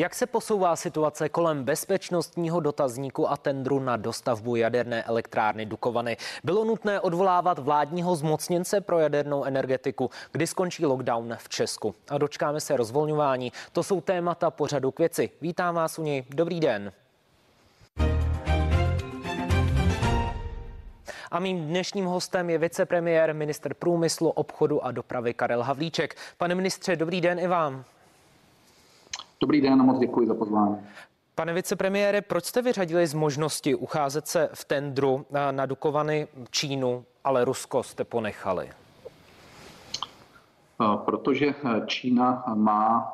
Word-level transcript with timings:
Jak 0.00 0.14
se 0.14 0.26
posouvá 0.26 0.76
situace 0.76 1.28
kolem 1.28 1.64
bezpečnostního 1.64 2.60
dotazníku 2.60 3.30
a 3.30 3.36
tendru 3.36 3.80
na 3.80 3.96
dostavbu 3.96 4.56
jaderné 4.56 5.02
elektrárny 5.02 5.66
Dukovany? 5.66 6.16
Bylo 6.44 6.64
nutné 6.64 7.00
odvolávat 7.00 7.58
vládního 7.58 8.16
zmocněnce 8.16 8.80
pro 8.80 8.98
jadernou 8.98 9.44
energetiku, 9.44 10.10
kdy 10.32 10.46
skončí 10.46 10.86
lockdown 10.86 11.36
v 11.38 11.48
Česku. 11.48 11.94
A 12.08 12.18
dočkáme 12.18 12.60
se 12.60 12.76
rozvolňování. 12.76 13.52
To 13.72 13.82
jsou 13.82 14.00
témata 14.00 14.50
pořadu 14.50 14.90
k 14.90 14.98
věci. 14.98 15.30
Vítám 15.40 15.74
vás 15.74 15.98
u 15.98 16.02
něj. 16.02 16.24
Dobrý 16.30 16.60
den. 16.60 16.92
A 21.30 21.38
mým 21.38 21.66
dnešním 21.66 22.04
hostem 22.04 22.50
je 22.50 22.58
vicepremiér, 22.58 23.34
minister 23.34 23.74
průmyslu, 23.74 24.30
obchodu 24.30 24.84
a 24.84 24.92
dopravy 24.92 25.34
Karel 25.34 25.62
Havlíček. 25.62 26.16
Pane 26.36 26.54
ministře, 26.54 26.96
dobrý 26.96 27.20
den 27.20 27.38
i 27.38 27.46
vám. 27.46 27.84
Dobrý 29.40 29.60
den 29.60 29.80
a 29.80 29.84
moc 29.84 29.98
děkuji 29.98 30.26
za 30.26 30.34
pozvání. 30.34 30.76
Pane 31.34 31.54
vicepremiére, 31.54 32.22
proč 32.22 32.44
jste 32.44 32.62
vyřadili 32.62 33.06
z 33.06 33.14
možnosti 33.14 33.74
ucházet 33.74 34.26
se 34.26 34.50
v 34.54 34.64
tendru 34.64 35.26
na 35.50 35.66
Dukovany 35.66 36.28
Čínu, 36.50 37.04
ale 37.24 37.44
Rusko 37.44 37.82
jste 37.82 38.04
ponechali? 38.04 38.70
Protože 41.04 41.54
Čína 41.86 42.44
má 42.54 43.12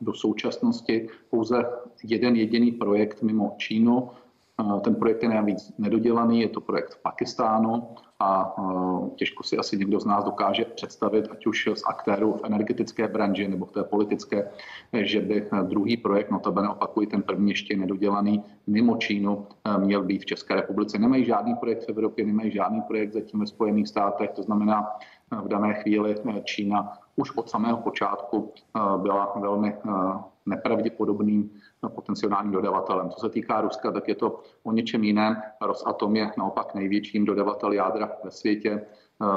do 0.00 0.14
současnosti 0.14 1.08
pouze 1.30 1.64
jeden 2.02 2.36
jediný 2.36 2.72
projekt 2.72 3.22
mimo 3.22 3.54
Čínu, 3.58 4.10
ten 4.80 4.94
projekt 4.94 5.22
je 5.22 5.28
navíc 5.28 5.72
nedodělaný, 5.78 6.40
je 6.40 6.48
to 6.48 6.60
projekt 6.60 6.94
v 6.94 7.02
Pakistánu 7.02 7.88
a 8.20 8.56
těžko 9.16 9.42
si 9.42 9.58
asi 9.58 9.76
někdo 9.76 10.00
z 10.00 10.04
nás 10.04 10.24
dokáže 10.24 10.64
představit, 10.64 11.28
ať 11.30 11.46
už 11.46 11.68
z 11.74 11.82
aktérů 11.86 12.32
v 12.32 12.44
energetické 12.44 13.08
branži 13.08 13.48
nebo 13.48 13.66
v 13.66 13.72
té 13.72 13.84
politické, 13.84 14.50
že 14.92 15.20
by 15.20 15.48
druhý 15.62 15.96
projekt, 15.96 16.30
notabene 16.30 16.68
opakuji, 16.68 17.06
ten 17.06 17.22
první 17.22 17.50
ještě 17.50 17.76
nedodělaný, 17.76 18.42
mimo 18.66 18.96
Čínu 18.96 19.46
měl 19.78 20.02
být 20.02 20.22
v 20.22 20.26
České 20.26 20.54
republice. 20.54 20.98
Nemají 20.98 21.24
žádný 21.24 21.54
projekt 21.54 21.84
v 21.84 21.88
Evropě, 21.88 22.26
nemají 22.26 22.50
žádný 22.50 22.80
projekt 22.80 23.12
zatím 23.12 23.40
ve 23.40 23.46
Spojených 23.46 23.88
státech, 23.88 24.30
to 24.30 24.42
znamená, 24.42 24.90
v 25.42 25.48
dané 25.48 25.74
chvíli 25.74 26.14
Čína 26.44 26.92
už 27.16 27.36
od 27.36 27.50
samého 27.50 27.76
počátku 27.78 28.52
byla 28.96 29.32
velmi 29.40 29.76
nepravděpodobným 30.46 31.50
potenciálním 31.94 32.52
dodavatelem. 32.52 33.10
Co 33.10 33.20
se 33.20 33.28
týká 33.28 33.60
Ruska, 33.60 33.92
tak 33.92 34.08
je 34.08 34.14
to 34.14 34.40
o 34.62 34.72
něčem 34.72 35.04
jiném. 35.04 35.36
Rosatom 35.60 36.16
je 36.16 36.30
naopak 36.38 36.74
největším 36.74 37.24
dodavatel 37.24 37.72
jádra 37.72 38.10
ve 38.24 38.30
světě, 38.30 38.86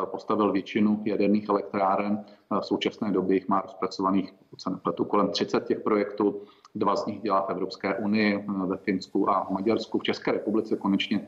postavil 0.06 0.52
většinu 0.52 1.02
jaderných 1.06 1.50
elektráren. 1.50 2.26
V 2.60 2.66
současné 2.66 3.12
době 3.12 3.36
jich 3.36 3.48
má 3.48 3.62
rozpracovaných, 3.62 4.34
pokud 4.34 4.62
se 4.62 4.70
nepletu, 4.70 5.06
kolem 5.06 5.30
30 5.30 5.66
těch 5.66 5.80
projektů. 5.80 6.42
Dva 6.76 6.96
z 6.96 7.06
nich 7.06 7.22
dělá 7.22 7.42
v 7.42 7.50
Evropské 7.50 7.96
unii, 7.96 8.46
ve 8.66 8.78
Finsku 8.78 9.30
a 9.30 9.44
v 9.44 9.50
Maďarsku. 9.50 10.00
V 10.00 10.04
České 10.04 10.32
republice 10.32 10.78
konečně 10.78 11.28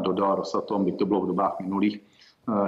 dodal 0.00 0.34
Rosatom, 0.34 0.84
byť 0.84 0.98
to 0.98 1.06
bylo 1.06 1.20
v 1.20 1.26
dobách 1.26 1.60
minulých, 1.60 2.00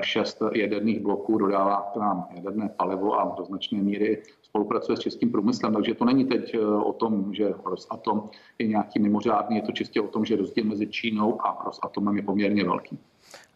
šest 0.00 0.42
jaderných 0.52 1.00
bloků, 1.00 1.38
dodává 1.38 1.90
k 1.92 1.96
nám 1.96 2.26
jaderné 2.30 2.68
palivo 2.68 3.20
a 3.20 3.34
do 3.36 3.44
značné 3.44 3.82
míry 3.82 4.22
spolupracuje 4.52 4.96
s 4.96 5.00
českým 5.00 5.30
průmyslem, 5.30 5.72
takže 5.74 5.94
to 5.94 6.04
není 6.04 6.24
teď 6.24 6.54
eh, 6.54 6.58
o 6.66 6.92
tom, 6.92 7.34
že 7.34 7.54
Rosatom 7.64 8.30
je 8.58 8.66
nějaký 8.66 8.98
mimořádný, 8.98 9.56
je 9.56 9.62
to 9.62 9.72
čistě 9.72 10.00
o 10.00 10.08
tom, 10.08 10.24
že 10.24 10.36
rozdíl 10.36 10.64
mezi 10.64 10.86
Čínou 10.86 11.46
a 11.46 11.62
Rosatomem 11.64 12.16
je 12.16 12.22
poměrně 12.22 12.64
velký. 12.64 12.98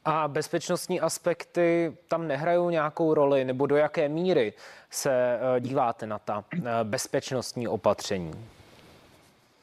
A 0.05 0.29
bezpečnostní 0.29 1.01
aspekty 1.01 1.97
tam 2.09 2.29
nehrají 2.29 2.71
nějakou 2.71 3.15
roli, 3.15 3.45
nebo 3.45 3.67
do 3.67 3.77
jaké 3.77 4.09
míry 4.09 4.53
se 4.91 5.13
eh, 5.13 5.61
díváte 5.61 6.07
na 6.07 6.19
ta 6.19 6.45
eh, 6.55 6.61
bezpečnostní 6.83 7.69
opatření? 7.69 8.33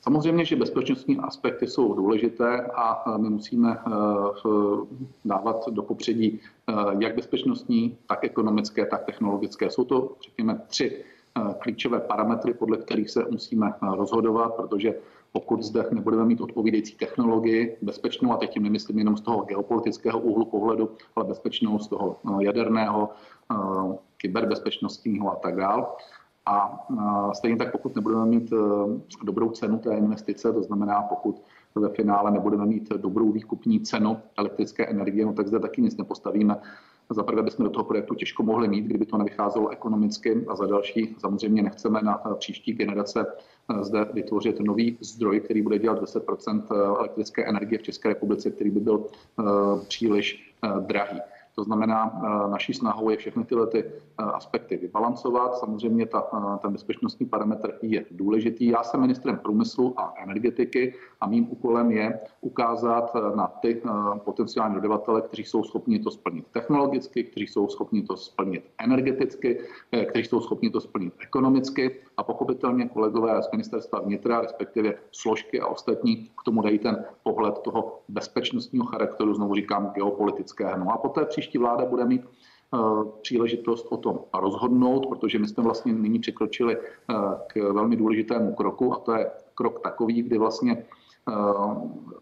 Samozřejmě, 0.02 0.46
že 0.46 0.56
bezpečnostní 0.56 1.18
aspekty 1.18 1.68
jsou 1.68 1.94
důležité 1.94 2.62
a 2.76 3.18
my 3.18 3.30
musíme 3.30 3.78
dávat 5.26 5.70
do 5.70 5.84
popředí 5.84 6.40
jak 7.00 7.16
bezpečnostní, 7.16 7.98
tak 8.08 8.24
ekonomické, 8.24 8.86
tak 8.86 9.06
technologické. 9.06 9.70
Jsou 9.70 9.84
to, 9.84 10.16
řekněme, 10.22 10.62
tři 10.68 11.04
klíčové 11.60 12.00
parametry, 12.00 12.54
podle 12.54 12.78
kterých 12.78 13.10
se 13.10 13.26
musíme 13.32 13.74
eh, 13.74 13.96
rozhodovat, 13.96 14.56
protože 14.56 14.94
pokud 15.32 15.64
zde 15.64 15.86
nebudeme 15.92 16.26
mít 16.26 16.42
odpovídající 16.42 16.96
technologii, 16.96 17.78
bezpečnou, 17.82 18.34
a 18.34 18.38
teď 18.38 18.54
tím 18.54 18.64
nemyslím 18.64 19.00
jenom 19.00 19.18
z 19.18 19.22
toho 19.22 19.44
geopolitického 19.44 20.20
úhlu 20.20 20.46
pohledu, 20.46 20.90
ale 21.16 21.26
bezpečnou 21.26 21.80
z 21.80 21.88
toho 21.88 22.18
eh, 22.28 22.44
jaderného, 22.46 23.10
kyberbezpečnostního 24.18 25.32
a 25.32 25.36
tak 25.36 25.56
dále. 25.56 25.86
A 26.46 26.88
stejně 27.34 27.58
tak, 27.58 27.72
pokud 27.72 27.96
nebudeme 27.96 28.26
mít 28.26 28.54
dobrou 29.24 29.50
cenu 29.50 29.80
té 29.80 29.98
investice, 29.98 30.54
to 30.54 30.64
znamená, 30.64 31.02
pokud 31.02 31.42
ve 31.76 31.90
finále 31.90 32.32
nebudeme 32.32 32.66
mít 32.66 32.90
dobrou 32.90 33.32
výkupní 33.32 33.80
cenu 33.80 34.18
elektrické 34.38 34.86
energie, 34.86 35.26
no 35.26 35.34
tak 35.34 35.48
zde 35.48 35.60
taky 35.60 35.82
nic 35.82 35.98
nepostavíme 35.98 36.62
za 37.14 37.24
prvé 37.24 37.44
bychom 37.44 37.66
do 37.66 37.70
toho 37.70 37.84
projektu 37.84 38.16
těžko 38.16 38.44
mohli 38.44 38.68
mít, 38.68 38.86
kdyby 38.86 39.06
to 39.06 39.18
nevycházelo 39.18 39.70
ekonomicky 39.70 40.46
a 40.48 40.56
za 40.56 40.66
další 40.66 41.16
samozřejmě 41.20 41.64
nechceme 41.64 42.02
na 42.02 42.22
eh, 42.26 42.36
příští 42.36 42.74
generace 42.74 43.26
eh, 43.26 43.84
zde 43.84 44.06
vytvořit 44.14 44.60
nový 44.60 44.98
zdroj, 45.02 45.40
který 45.40 45.62
bude 45.62 45.80
dělat 45.80 46.02
10 46.02 46.24
eh, 46.48 46.76
elektrické 46.76 47.46
energie 47.46 47.80
v 47.80 47.84
České 47.84 48.10
republice, 48.10 48.52
který 48.52 48.70
by 48.70 48.80
byl 48.80 49.06
příliš 49.88 50.56
drahý. 50.80 51.20
To 51.56 51.64
znamená, 51.64 52.22
naší 52.52 52.74
snahou 52.74 53.10
je 53.10 53.18
všechny 53.18 53.44
tyhle 53.46 53.68
ty 53.68 53.86
aspekty 54.18 54.78
vybalancovat. 54.78 55.58
Samozřejmě 55.58 56.06
ta, 56.06 56.22
ten 56.62 56.72
bezpečnostní 56.72 57.26
parametr 57.26 57.78
je 57.82 58.06
důležitý. 58.12 58.68
Já 58.68 58.84
jsem 58.84 59.02
ministrem 59.02 59.38
průmyslu 59.38 60.00
a 60.00 60.14
energetiky 60.24 60.96
a 61.24 61.28
mým 61.28 61.48
úkolem 61.52 61.92
je 61.92 62.20
ukázat 62.42 63.16
na 63.36 63.48
ty 63.48 63.82
potenciální 64.26 64.76
dodavatele, 64.76 65.22
kteří 65.22 65.44
jsou 65.44 65.64
schopni 65.64 66.00
to 66.00 66.12
splnit 66.12 66.46
technologicky, 66.52 67.24
kteří 67.24 67.48
jsou 67.48 67.68
schopni 67.68 68.04
to 68.04 68.18
splnit 68.18 68.64
energeticky, 68.78 69.60
kteří 70.10 70.26
jsou 70.26 70.42
schopni 70.42 70.70
to 70.70 70.82
splnit 70.82 71.14
ekonomicky 71.24 71.96
a 72.18 72.24
pochopitelně 72.24 72.90
kolegové 72.90 73.44
z 73.44 73.52
ministerstva 73.52 74.00
vnitra, 74.00 74.42
respektive 74.42 74.94
složky 75.12 75.60
a 75.60 75.68
ostatní 75.68 76.16
k 76.16 76.44
tomu 76.46 76.62
dají 76.62 76.80
ten 76.80 77.06
pohled 77.24 77.60
toho 77.60 78.00
bezpečnostního 78.08 78.86
charakteru, 78.86 79.34
znovu 79.34 79.56
říkám 79.56 79.92
geopolitického. 79.96 80.78
No 80.78 80.92
a 80.94 80.98
poté 80.98 81.26
příští 81.26 81.58
vláda 81.58 81.86
bude 81.86 82.06
mít 82.06 82.22
eh, 82.22 82.78
příležitost 83.22 83.88
o 83.90 83.98
tom 83.98 84.20
rozhodnout, 84.34 85.06
protože 85.06 85.40
my 85.40 85.48
jsme 85.48 85.64
vlastně 85.64 85.94
nyní 85.94 86.20
překročili 86.20 86.78
eh, 86.78 87.14
k 87.48 87.56
velmi 87.56 87.96
důležitému 87.96 88.54
kroku 88.56 88.94
a 88.94 89.00
to 89.00 89.16
je 89.16 89.32
krok 89.56 89.80
takový, 89.80 90.22
kdy 90.22 90.38
vlastně 90.38 90.78
Eh, 90.78 91.03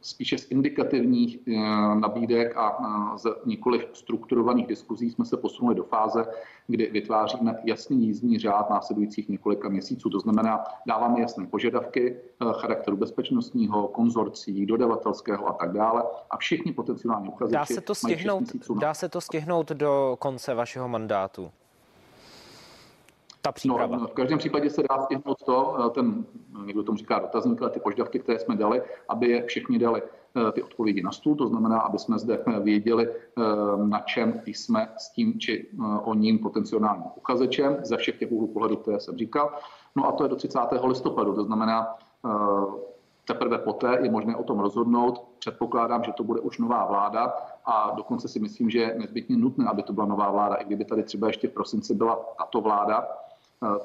spíše 0.02 0.38
z 0.38 0.52
indikativních 0.52 1.40
eh, 1.48 1.52
nabídek 1.96 2.58
a 2.58 2.78
eh, 2.80 3.18
z 3.18 3.28
nikoli 3.46 3.88
strukturovaných 3.94 4.68
diskuzí 4.68 5.12
jsme 5.12 5.26
se 5.26 5.38
posunuli 5.38 5.76
do 5.76 5.84
fáze, 5.84 6.26
kdy 6.68 6.90
vytváříme 6.92 7.56
jasný 7.64 8.06
jízdní 8.06 8.40
řád 8.40 8.70
následujících 8.70 9.30
několika 9.30 9.70
měsíců. 9.70 10.10
To 10.10 10.20
znamená, 10.20 10.64
dáváme 10.88 11.22
jasné 11.22 11.48
požadavky 11.48 12.16
charakteru 12.60 12.98
bezpečnostního, 12.98 13.88
konzorcí, 13.88 14.66
dodavatelského 14.66 15.50
a 15.50 15.54
tak 15.54 15.74
dále. 15.74 16.04
A 16.30 16.38
všichni 16.38 16.74
potenciální 16.74 17.30
uchazeči 17.30 17.54
dá 17.54 17.66
se 17.66 17.82
to 17.82 17.96
stihnout, 17.96 18.44
Dá 18.82 18.94
se 18.94 19.10
to 19.10 19.22
stihnout 19.22 19.70
do 19.70 20.16
konce 20.20 20.54
vašeho 20.54 20.88
mandátu? 20.88 21.52
Ta 23.42 23.52
příprava? 23.52 23.98
No, 23.98 24.08
v 24.08 24.14
každém 24.14 24.40
případě 24.40 24.70
se 24.70 24.84
dá 24.90 25.02
stihnout 25.02 25.44
to, 25.46 25.86
eh, 25.86 25.90
ten, 25.90 26.26
někdo 26.66 26.84
tomu 26.84 26.98
říká 26.98 27.20
dotazník, 27.20 27.62
ale 27.62 27.72
ty 27.72 27.80
požadavky, 27.80 28.20
které 28.20 28.40
jsme 28.40 28.56
dali, 28.56 28.82
aby 29.10 29.28
je 29.28 29.44
všichni 29.44 29.80
dali 29.80 30.02
eh, 30.02 30.52
ty 30.52 30.64
odpovědi 30.64 31.02
na 31.02 31.12
stůl, 31.12 31.36
to 31.36 31.48
znamená, 31.48 31.80
aby 31.80 32.00
jsme 32.00 32.20
zde 32.20 32.44
eh, 32.48 32.60
věděli, 32.60 33.10
na 33.84 34.00
čem 34.00 34.42
jsme 34.46 34.90
s 34.98 35.10
tím 35.12 35.40
či 35.40 35.70
o 36.04 36.14
ním 36.14 36.40
potenciálním 36.40 37.04
uchazečem 37.16 37.78
ze 37.84 37.98
všech 37.98 38.20
těch 38.20 38.32
úhlů 38.32 38.48
pohledu, 38.48 38.76
které 38.76 39.00
jsem 39.00 39.18
říkal. 39.18 39.52
No 39.96 40.08
a 40.08 40.12
to 40.12 40.24
je 40.24 40.30
do 40.30 40.36
30. 40.36 40.60
listopadu, 40.84 41.34
to 41.34 41.44
znamená, 41.44 41.96
teprve 43.26 43.58
poté 43.58 44.00
je 44.02 44.12
možné 44.12 44.36
o 44.36 44.44
tom 44.44 44.60
rozhodnout. 44.60 45.28
Předpokládám, 45.40 46.04
že 46.04 46.12
to 46.12 46.24
bude 46.24 46.40
už 46.40 46.58
nová 46.58 46.86
vláda 46.86 47.34
a 47.66 47.92
dokonce 47.96 48.28
si 48.28 48.40
myslím, 48.40 48.70
že 48.70 48.80
je 48.80 48.96
nezbytně 49.00 49.38
nutné, 49.38 49.66
aby 49.66 49.84
to 49.84 49.94
byla 49.94 50.06
nová 50.06 50.32
vláda. 50.32 50.56
I 50.56 50.66
kdyby 50.66 50.86
tady 50.86 51.04
třeba 51.04 51.28
ještě 51.28 51.48
v 51.48 51.52
prosinci 51.52 51.96
byla 51.96 52.20
tato 52.38 52.62
vláda, 52.62 53.08
Eh, 53.08 53.31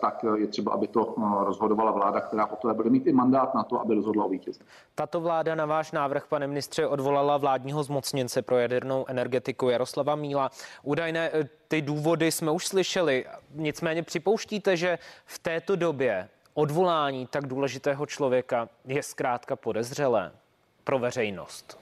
tak 0.00 0.25
je 0.37 0.46
třeba, 0.46 0.73
aby 0.73 0.87
to 0.87 1.14
eh, 1.19 1.44
rozhodovala 1.44 1.90
vláda, 1.90 2.20
která 2.20 2.46
poté 2.46 2.75
bude 2.75 2.90
mít 2.90 3.06
i 3.06 3.12
mandát 3.12 3.55
na 3.55 3.62
to, 3.62 3.81
aby 3.81 3.94
rozhodla 3.94 4.25
o 4.25 4.28
vítězství. 4.28 4.67
Tato 4.94 5.20
vláda 5.20 5.55
na 5.55 5.67
váš 5.67 5.93
návrh, 5.93 6.26
pane 6.26 6.46
ministře, 6.46 6.87
odvolala 6.87 7.37
vládního 7.37 7.82
zmocněnce 7.82 8.43
pro 8.43 8.58
jadernou 8.58 9.05
energetiku 9.08 9.69
Jaroslava 9.69 10.17
Míla. 10.17 10.50
Údajné 10.82 11.31
eh, 11.32 11.49
ty 11.69 11.82
důvody 11.82 12.32
jsme 12.32 12.50
už 12.50 12.67
slyšeli, 12.67 13.25
nicméně 13.55 14.02
připouštíte, 14.02 14.76
že 14.76 14.99
v 15.25 15.38
této 15.38 15.76
době 15.76 16.29
odvolání 16.55 17.26
tak 17.26 17.46
důležitého 17.46 18.06
člověka 18.06 18.69
je 18.84 19.02
zkrátka 19.02 19.56
podezřelé 19.56 20.32
pro 20.84 20.99
veřejnost? 20.99 21.79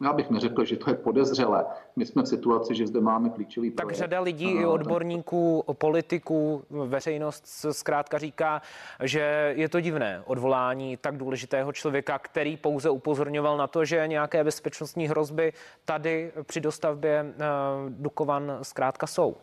Já 0.00 0.12
bych 0.12 0.30
neřekl, 0.30 0.64
že 0.64 0.76
to 0.76 0.90
je 0.90 0.96
podezřelé. 0.96 1.66
My 1.96 2.06
jsme 2.06 2.22
v 2.22 2.28
situaci, 2.28 2.74
že 2.74 2.86
zde 2.86 3.00
máme 3.00 3.30
klíčový 3.30 3.70
Tak 3.70 3.84
projekt. 3.84 3.98
řada 3.98 4.20
lidí 4.20 4.50
i 4.50 4.66
odborníků, 4.66 5.64
politiků, 5.72 6.62
veřejnost 6.70 7.66
zkrátka 7.70 8.18
říká, 8.18 8.62
že 9.02 9.52
je 9.56 9.68
to 9.68 9.80
divné 9.80 10.22
odvolání 10.26 10.96
tak 10.96 11.16
důležitého 11.16 11.72
člověka, 11.72 12.18
který 12.18 12.56
pouze 12.56 12.90
upozorňoval 12.90 13.56
na 13.56 13.66
to, 13.66 13.84
že 13.84 14.08
nějaké 14.08 14.44
bezpečnostní 14.44 15.08
hrozby 15.08 15.52
tady 15.84 16.32
při 16.42 16.60
dostavbě 16.60 17.26
eh, 17.38 17.44
Dukovan 17.88 18.58
zkrátka 18.62 19.06
jsou. 19.06 19.36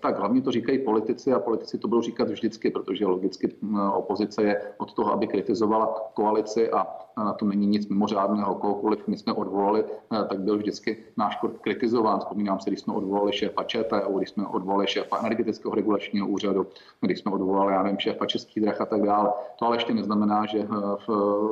Tak 0.00 0.18
hlavně 0.18 0.42
to 0.42 0.52
říkají 0.52 0.78
politici 0.78 1.32
a 1.32 1.38
politici 1.38 1.78
to 1.78 1.88
budou 1.88 2.02
říkat 2.02 2.28
vždycky, 2.28 2.70
protože 2.70 3.06
logicky 3.06 3.54
opozice 3.92 4.42
je 4.42 4.62
od 4.78 4.94
toho, 4.94 5.12
aby 5.12 5.26
kritizovala 5.26 5.86
koalici 6.14 6.70
a 6.70 6.86
na 7.24 7.32
to 7.32 7.44
není 7.44 7.66
nic 7.66 7.88
mimořádného. 7.88 8.54
Kohokoliv 8.54 9.08
my 9.08 9.16
jsme 9.16 9.32
odvolali, 9.32 9.84
tak 10.28 10.40
byl 10.40 10.56
vždycky 10.56 10.96
náš 11.16 11.38
kritizován. 11.60 12.18
Vzpomínám 12.18 12.60
se, 12.60 12.70
když 12.70 12.80
jsme 12.80 12.94
odvolali 12.94 13.32
šéfa 13.32 13.62
ČTU, 13.62 14.18
když 14.18 14.30
jsme 14.30 14.46
odvolali 14.46 14.86
šéfa 14.86 15.18
energetického 15.18 15.74
regulačního 15.74 16.28
úřadu, 16.28 16.66
když 17.00 17.18
jsme 17.18 17.32
odvolali, 17.32 17.72
já 17.72 17.82
nevím, 17.82 17.98
šéfa 17.98 18.26
českých 18.26 18.62
drah 18.62 18.80
a 18.80 18.86
tak 18.86 19.02
dále. 19.02 19.32
To 19.58 19.66
ale 19.66 19.76
ještě 19.76 19.94
neznamená, 19.94 20.46
že 20.46 20.66
v, 21.06 21.08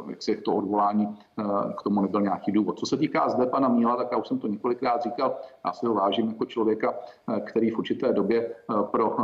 jak 0.08 0.22
si 0.22 0.36
to 0.36 0.54
odvolání 0.54 1.16
k 1.78 1.82
tomu 1.82 2.02
nebyl 2.02 2.20
nějaký 2.20 2.52
důvod. 2.52 2.78
Co 2.78 2.86
se 2.86 2.96
týká 2.96 3.28
zde 3.28 3.46
pana 3.46 3.68
Míla, 3.68 3.96
tak 3.96 4.08
já 4.12 4.18
už 4.18 4.28
jsem 4.28 4.38
to 4.38 4.46
několikrát 4.46 5.02
říkal, 5.02 5.36
já 5.64 5.72
si 5.72 5.86
ho 5.86 5.94
vážím 5.94 6.28
jako 6.28 6.44
člověka, 6.44 6.94
který 7.44 7.70
v 7.70 7.78
určité 7.78 8.12
době 8.12 8.54
Eh, 8.70 8.82
pro 8.90 9.16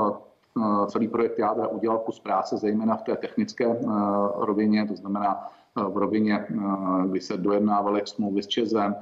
eh, 0.57 0.87
celý 0.87 1.09
projekt 1.09 1.39
jádra 1.39 1.69
udělal 1.69 1.99
kus 1.99 2.21
práce, 2.21 2.57
zejména 2.57 2.97
v 2.97 3.03
té 3.03 3.17
technické 3.17 3.67
eh, 3.67 3.87
rovině, 4.35 4.87
to 4.87 4.97
znamená 4.97 5.49
v 5.76 5.96
rovině, 5.96 6.46
kdy 7.06 7.20
se 7.20 7.37
dojednávaly 7.37 8.02
smlouvy 8.05 8.43
s 8.43 8.46
Čezem, 8.46 8.94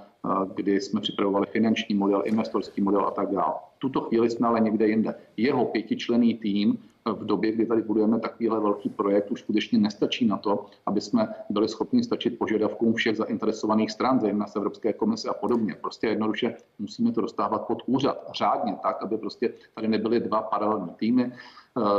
kdy 0.54 0.80
jsme 0.80 1.00
připravovali 1.00 1.46
finanční 1.46 1.94
model, 1.94 2.22
investorský 2.24 2.80
model 2.80 3.06
a 3.06 3.10
tak 3.10 3.30
dále. 3.30 3.54
Tuto 3.78 4.00
chvíli 4.00 4.30
jsme 4.30 4.48
ale 4.48 4.60
někde 4.60 4.88
jinde. 4.88 5.14
Jeho 5.36 5.64
pětičlený 5.64 6.34
tým 6.34 6.78
v 7.12 7.24
době, 7.24 7.52
kdy 7.52 7.66
tady 7.66 7.82
budujeme 7.82 8.20
takovýhle 8.20 8.60
velký 8.60 8.88
projekt, 8.88 9.30
už 9.30 9.40
skutečně 9.40 9.78
nestačí 9.78 10.26
na 10.26 10.36
to, 10.36 10.66
aby 10.86 11.00
jsme 11.00 11.28
byli 11.50 11.68
schopni 11.68 12.04
stačit 12.04 12.38
požadavkům 12.38 12.94
všech 12.94 13.16
zainteresovaných 13.16 13.90
stran, 13.90 14.20
zejména 14.20 14.46
z 14.46 14.56
Evropské 14.56 14.92
komise 14.92 15.28
a 15.28 15.34
podobně. 15.34 15.74
Prostě 15.80 16.06
jednoduše 16.06 16.54
musíme 16.78 17.12
to 17.12 17.20
dostávat 17.20 17.66
pod 17.66 17.82
úřad 17.86 18.30
řádně 18.34 18.76
tak, 18.82 19.02
aby 19.02 19.18
prostě 19.18 19.52
tady 19.74 19.88
nebyly 19.88 20.20
dva 20.20 20.42
paralelní 20.42 20.90
týmy. 20.96 21.32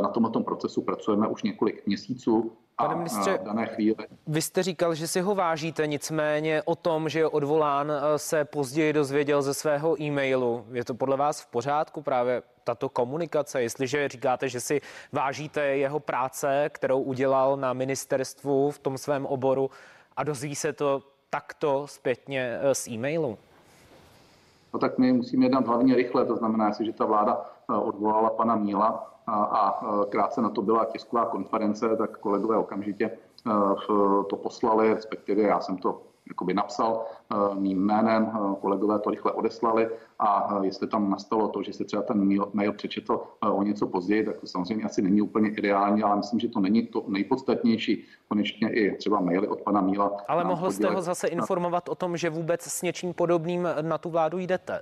Na 0.02 0.08
tomto 0.08 0.40
procesu 0.40 0.82
pracujeme 0.82 1.28
už 1.28 1.44
několik 1.44 1.88
měsíců. 1.88 2.52
Pane 2.78 2.96
ministře, 2.96 3.40
dané 3.44 3.66
chvíli. 3.66 3.96
vy 4.28 4.42
jste 4.42 4.64
říkal, 4.64 4.96
že 4.96 5.08
si 5.08 5.22
ho 5.22 5.36
vážíte, 5.36 5.88
nicméně 5.88 6.62
o 6.66 6.76
tom, 6.76 7.10
že 7.10 7.20
je 7.20 7.28
odvolán, 7.28 7.92
se 8.18 8.46
později 8.46 8.94
dozvěděl 8.94 9.42
ze 9.42 9.54
svého 9.54 10.02
e-mailu. 10.02 10.66
Je 10.72 10.86
to 10.86 10.94
podle 10.94 11.18
vás 11.18 11.42
v 11.42 11.48
pořádku 11.48 12.02
právě 12.02 12.42
tato 12.64 12.90
komunikace? 12.90 13.62
Jestliže 13.62 14.08
říkáte, 14.08 14.50
že 14.50 14.60
si 14.60 14.82
vážíte 15.12 15.62
jeho 15.62 16.00
práce, 16.00 16.70
kterou 16.70 17.02
udělal 17.02 17.58
na 17.58 17.74
ministerstvu 17.74 18.72
v 18.72 18.80
tom 18.80 18.98
svém 18.98 19.26
oboru 19.26 19.70
a 20.18 20.24
dozví 20.24 20.56
se 20.56 20.74
to 20.74 21.02
takto 21.30 21.88
zpětně 21.88 22.60
eh, 22.62 22.76
z 22.76 22.88
e-mailu? 22.88 23.38
No 24.74 24.80
tak 24.80 24.98
my 24.98 25.14
musíme 25.14 25.46
jednat 25.46 25.68
hlavně 25.68 25.96
rychle, 25.96 26.26
to 26.26 26.36
znamená, 26.36 26.72
že 26.80 26.94
ta 26.94 27.06
vláda 27.06 27.46
eh, 27.70 27.74
odvolala 27.74 28.30
pana 28.30 28.56
Míla 28.56 29.19
a, 29.32 29.82
eh, 29.84 30.06
krátce 30.10 30.42
na 30.42 30.50
to 30.50 30.62
byla 30.62 30.86
tisková 30.86 31.26
konference, 31.26 31.96
tak 31.96 32.18
kolegové 32.18 32.58
okamžitě 32.58 33.12
to 34.30 34.36
poslali, 34.36 34.94
respektive 34.94 35.42
já 35.42 35.60
jsem 35.60 35.78
to 35.78 36.02
jakoby 36.30 36.54
napsal 36.54 37.06
uh, 37.32 37.56
mým 37.56 37.86
jménem, 37.86 38.32
kolegové 38.62 39.00
to 39.00 39.10
rychle 39.10 39.32
odeslali 39.32 39.90
a 40.20 40.60
jestli 40.64 40.88
tam 40.88 41.10
nastalo 41.10 41.48
to, 41.48 41.64
že 41.64 41.74
si 41.74 41.86
třeba 41.86 42.02
ten 42.02 42.28
mail, 42.28 42.50
mail 42.54 42.74
přečetl 42.74 43.22
o 43.42 43.64
něco 43.64 43.88
později, 43.88 44.26
tak 44.26 44.38
to 44.38 44.48
samozřejmě 44.48 44.84
asi 44.84 45.02
není 45.02 45.22
úplně 45.22 45.50
ideální, 45.50 46.04
ale 46.04 46.16
myslím, 46.16 46.40
že 46.40 46.48
to 46.48 46.60
není 46.60 46.88
to 46.88 47.04
nejpodstatnější. 47.08 48.06
Konečně 48.28 48.70
i 48.70 48.96
třeba 48.98 49.20
maily 49.20 49.48
od 49.48 49.62
pana 49.62 49.82
Míla. 49.82 50.18
Ale 50.28 50.44
mohl 50.44 50.72
jste 50.72 50.90
ho 50.90 51.02
zase 51.02 51.28
informovat 51.28 51.90
o 51.90 51.96
tom, 51.96 52.18
že 52.18 52.30
vůbec 52.30 52.62
s 52.62 52.82
něčím 52.82 53.14
podobným 53.14 53.68
na 53.82 53.98
tu 53.98 54.10
vládu 54.10 54.38
jdete? 54.38 54.82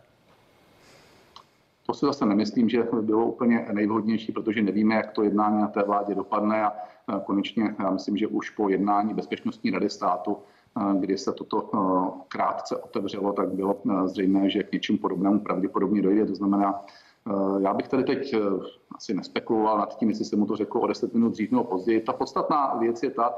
To 1.88 1.94
si 1.94 2.06
zase 2.06 2.26
nemyslím, 2.26 2.70
že 2.70 2.88
bylo 3.02 3.26
úplně 3.26 3.68
nejvhodnější, 3.72 4.32
protože 4.32 4.62
nevíme, 4.62 4.96
jak 4.96 5.12
to 5.12 5.24
jednání 5.24 5.62
na 5.62 5.68
té 5.68 5.84
vládě 5.84 6.16
dopadne 6.16 6.64
a 6.64 6.74
konečně 7.26 7.76
já 7.80 7.92
myslím, 7.92 8.18
že 8.18 8.28
už 8.28 8.50
po 8.50 8.70
jednání 8.70 9.14
Bezpečnostní 9.14 9.72
rady 9.72 9.90
státu 9.90 10.38
kdy 11.00 11.18
se 11.18 11.34
toto 11.34 11.70
krátce 12.28 12.78
otevřelo, 12.78 13.34
tak 13.34 13.50
bylo 13.50 13.82
zřejmé, 14.06 14.50
že 14.50 14.64
k 14.64 14.72
něčemu 14.72 14.98
podobnému 14.98 15.40
pravděpodobně 15.40 16.02
dojde. 16.02 16.26
To 16.26 16.36
znamená, 16.36 16.82
já 17.60 17.74
bych 17.74 17.88
tady 17.88 18.04
teď 18.04 18.36
asi 18.96 19.14
nespekuloval 19.14 19.78
nad 19.78 19.98
tím, 19.98 20.10
jestli 20.10 20.26
se 20.26 20.36
mu 20.36 20.46
to 20.46 20.56
řeklo 20.56 20.82
o 20.82 20.88
10 20.88 21.14
minut 21.14 21.30
dřív 21.30 21.52
nebo 21.52 21.64
později. 21.64 22.02
Ta 22.02 22.14
podstatná 22.14 22.76
věc 22.80 23.04
je 23.04 23.10
ta, 23.10 23.36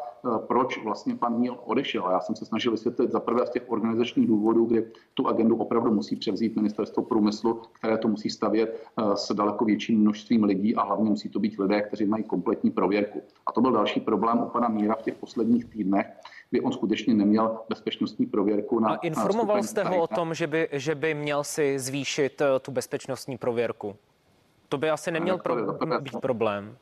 proč 0.48 0.84
vlastně 0.84 1.16
pan 1.16 1.40
Míl 1.40 1.58
odešel. 1.66 2.08
Já 2.12 2.20
jsem 2.20 2.36
se 2.36 2.46
snažil 2.46 2.72
vysvětlit 2.72 3.12
za 3.12 3.20
prvé 3.20 3.48
z 3.48 3.50
těch 3.50 3.64
organizačních 3.68 4.28
důvodů, 4.28 4.66
kdy 4.66 4.92
tu 5.14 5.28
agendu 5.28 5.56
opravdu 5.56 5.92
musí 5.92 6.16
převzít 6.16 6.56
ministerstvo 6.56 7.04
průmyslu, 7.04 7.62
které 7.72 7.98
to 7.98 8.08
musí 8.08 8.30
stavět 8.30 8.88
s 9.14 9.32
daleko 9.34 9.66
větším 9.66 10.00
množstvím 10.00 10.44
lidí 10.44 10.76
a 10.76 10.84
hlavně 10.84 11.10
musí 11.10 11.30
to 11.30 11.40
být 11.40 11.60
lidé, 11.60 11.82
kteří 11.82 12.06
mají 12.06 12.24
kompletní 12.24 12.72
prověrku. 12.72 13.22
A 13.46 13.52
to 13.52 13.62
byl 13.62 13.72
další 13.72 14.00
problém 14.00 14.40
u 14.40 14.50
pana 14.50 14.68
Míra 14.68 14.96
v 14.96 15.02
těch 15.02 15.16
posledních 15.16 15.66
týdnech, 15.66 16.08
kdy 16.50 16.62
on 16.62 16.72
skutečně 16.72 17.14
neměl 17.14 17.60
bezpečnostní 17.70 18.26
prověrku. 18.26 18.80
Na, 18.80 18.90
a 18.90 18.96
informoval 18.96 19.58
na 19.58 19.64
jste 19.64 19.84
ho 19.84 20.02
o 20.02 20.08
tom, 20.08 20.34
že 20.34 20.48
by, 20.48 20.70
že 20.72 20.96
by 20.96 21.14
měl 21.14 21.44
si 21.44 21.80
zvýšit 21.80 22.42
eh, 22.42 22.60
tu 22.60 22.72
bezpečnostní 22.72 23.38
prověrku? 23.38 23.96
To 24.70 24.78
by 24.78 24.90
asi 24.90 25.12
neměl 25.12 25.38
pro, 25.38 25.56
být 26.02 26.18
problém. 26.22 26.78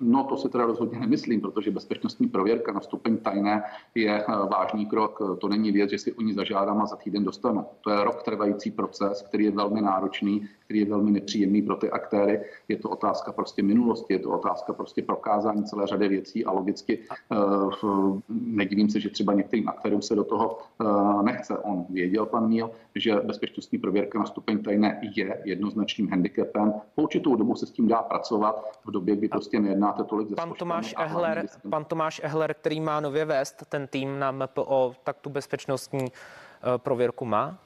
No 0.00 0.24
to 0.24 0.36
si 0.36 0.48
teda 0.48 0.66
rozhodně 0.66 1.00
nemyslím, 1.00 1.40
protože 1.40 1.70
bezpečnostní 1.70 2.28
prověrka 2.28 2.72
na 2.72 2.80
stupeň 2.80 3.16
tajné 3.16 3.62
je 3.94 4.24
eh, 4.24 4.32
vážný 4.50 4.86
krok. 4.86 5.22
To 5.40 5.48
není 5.48 5.72
věc, 5.72 5.90
že 5.90 5.98
si 5.98 6.12
o 6.12 6.22
ní 6.22 6.32
zažádám 6.32 6.82
a 6.82 6.86
za 6.86 6.96
týden 6.96 7.24
dostanu. 7.24 7.66
To 7.80 7.90
je 7.90 8.04
rok 8.04 8.22
trvající 8.22 8.70
proces, 8.70 9.22
který 9.22 9.44
je 9.44 9.50
velmi 9.50 9.80
náročný, 9.80 10.48
který 10.70 10.80
je 10.80 10.86
velmi 10.86 11.10
nepříjemný 11.10 11.62
pro 11.62 11.76
ty 11.76 11.90
aktéry. 11.90 12.40
Je 12.68 12.76
to 12.76 12.90
otázka 12.90 13.32
prostě 13.32 13.62
minulosti, 13.62 14.12
je 14.12 14.18
to 14.18 14.30
otázka 14.30 14.72
prostě 14.72 15.02
prokázání 15.02 15.64
celé 15.64 15.86
řady 15.86 16.08
věcí 16.08 16.44
a 16.44 16.52
logicky 16.52 16.98
uh, 17.28 18.20
nedivím 18.28 18.90
se, 18.90 19.00
že 19.00 19.10
třeba 19.10 19.32
některým 19.32 19.68
aktérům 19.68 20.02
se 20.02 20.14
do 20.14 20.24
toho 20.24 20.58
uh, 20.80 21.22
nechce. 21.22 21.58
On 21.58 21.86
věděl, 21.90 22.26
pan 22.26 22.48
Míl, 22.48 22.70
že 22.94 23.14
bezpečnostní 23.14 23.78
prověrka 23.78 24.18
na 24.18 24.26
stupeň 24.26 24.62
tajné 24.62 25.00
je 25.02 25.42
jednoznačným 25.44 26.10
handicapem. 26.10 26.72
Po 26.94 27.02
určitou 27.02 27.36
dobu 27.36 27.54
se 27.54 27.66
s 27.66 27.70
tím 27.70 27.88
dá 27.88 28.02
pracovat 28.02 28.78
v 28.84 28.90
době, 28.90 29.16
kdy 29.16 29.28
prostě 29.28 29.60
nejednáte 29.60 30.04
tolik 30.04 30.28
ze 30.28 30.34
pan 30.34 30.52
Tomáš, 30.58 30.94
Ehler, 30.98 31.46
pan 31.70 31.84
Tomáš 31.84 32.20
Ehler, 32.24 32.54
který 32.54 32.80
má 32.80 33.00
nově 33.00 33.24
vést 33.24 33.64
ten 33.68 33.86
tým 33.86 34.18
na 34.18 34.32
MPO, 34.32 34.94
tak 35.04 35.16
tu 35.18 35.30
bezpečnostní 35.30 36.02
uh, 36.02 36.08
prověrku 36.76 37.24
má? 37.24 37.58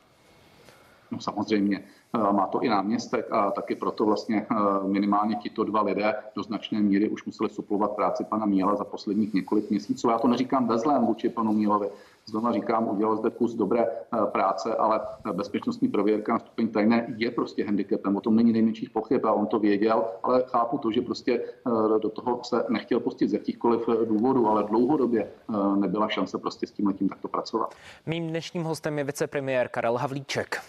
No 1.11 1.21
samozřejmě. 1.21 1.81
Eh, 2.15 2.33
má 2.33 2.47
to 2.47 2.61
i 2.61 2.69
náměstek 2.69 3.33
a 3.33 3.51
taky 3.51 3.75
proto 3.75 4.05
vlastně 4.05 4.47
eh, 4.51 4.55
minimálně 4.87 5.37
tito 5.37 5.65
dva 5.65 5.83
lidé 5.83 6.15
do 6.37 6.43
značné 6.43 6.81
míry 6.81 7.09
už 7.09 7.25
museli 7.25 7.51
suplovat 7.51 7.91
práci 7.91 8.25
pana 8.25 8.47
Míla 8.47 8.77
za 8.77 8.85
posledních 8.85 9.35
několik 9.35 9.71
měsíců. 9.71 10.11
Já 10.11 10.19
to 10.19 10.29
neříkám 10.29 10.69
ve 10.69 10.79
zlém 10.79 11.07
vůči 11.07 11.29
panu 11.29 11.53
Mílovi. 11.53 11.89
Znova 12.27 12.53
říkám, 12.53 12.89
udělal 12.89 13.17
zde 13.17 13.31
kus 13.31 13.55
dobré 13.55 13.87
eh, 13.87 14.27
práce, 14.27 14.75
ale 14.75 15.01
bezpečnostní 15.33 15.89
prověrka 15.89 16.33
na 16.33 16.39
stupeň 16.39 16.69
tajné 16.69 17.15
je 17.17 17.31
prostě 17.31 17.65
handicapem. 17.65 18.17
O 18.17 18.21
tom 18.21 18.37
není 18.37 18.53
nejmenších 18.53 18.91
pochyb 18.91 19.27
a 19.27 19.33
on 19.33 19.47
to 19.47 19.59
věděl, 19.59 20.05
ale 20.23 20.45
chápu 20.47 20.79
to, 20.79 20.93
že 20.93 21.03
prostě 21.03 21.41
do 22.03 22.09
toho 22.09 22.41
se 22.45 22.65
nechtěl 22.69 23.01
pustit 23.01 23.29
z 23.29 23.33
jakýchkoliv 23.33 23.89
důvodů, 24.05 24.49
ale 24.49 24.65
dlouhodobě 24.65 25.31
nebyla 25.77 26.09
šance 26.09 26.39
prostě 26.39 26.67
s 26.67 26.71
tím 26.71 26.87
letím 26.87 27.09
takto 27.09 27.29
pracovat. 27.29 27.75
Mým 28.07 28.29
dnešním 28.29 28.63
hostem 28.63 28.99
je 28.99 29.05
vicepremiér 29.05 29.69
Karel 29.69 29.97
Havlíček. 29.97 30.61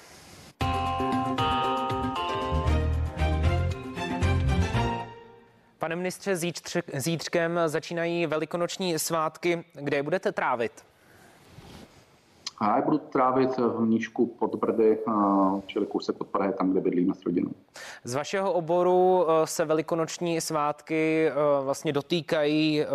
Pane 5.85 5.95
ministře, 5.95 6.35
zítř, 6.35 6.77
zítřkem 6.93 7.59
začínají 7.65 8.25
velikonoční 8.25 8.99
svátky. 8.99 9.65
Kde 9.73 9.97
je 9.97 10.03
budete 10.03 10.31
trávit? 10.31 10.71
A 12.59 12.77
já 12.77 12.81
budu 12.81 12.97
trávit 12.97 13.57
v 13.57 13.79
Mníčku 13.79 14.25
pod 14.25 14.55
Brdy, 14.55 14.99
čili 15.65 15.85
kousek 15.85 16.15
od 16.21 16.27
Prahy, 16.27 16.53
tam, 16.53 16.71
kde 16.71 16.81
bydlíme 16.81 17.13
s 17.13 17.25
rodinou. 17.25 17.51
Z 18.03 18.13
vašeho 18.13 18.53
oboru 18.53 19.25
e, 19.29 19.47
se 19.47 19.65
velikonoční 19.65 20.41
svátky 20.41 21.27
e, 21.27 21.33
vlastně 21.63 21.93
dotýkají 21.93 22.81
e, 22.81 22.85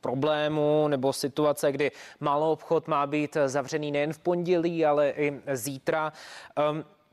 problému 0.00 0.88
nebo 0.88 1.12
situace, 1.12 1.72
kdy 1.72 1.90
malou 2.20 2.52
obchod 2.52 2.88
má 2.88 3.06
být 3.06 3.36
zavřený 3.46 3.90
nejen 3.90 4.12
v 4.12 4.18
pondělí, 4.18 4.86
ale 4.86 5.10
i 5.10 5.40
zítra. 5.52 6.12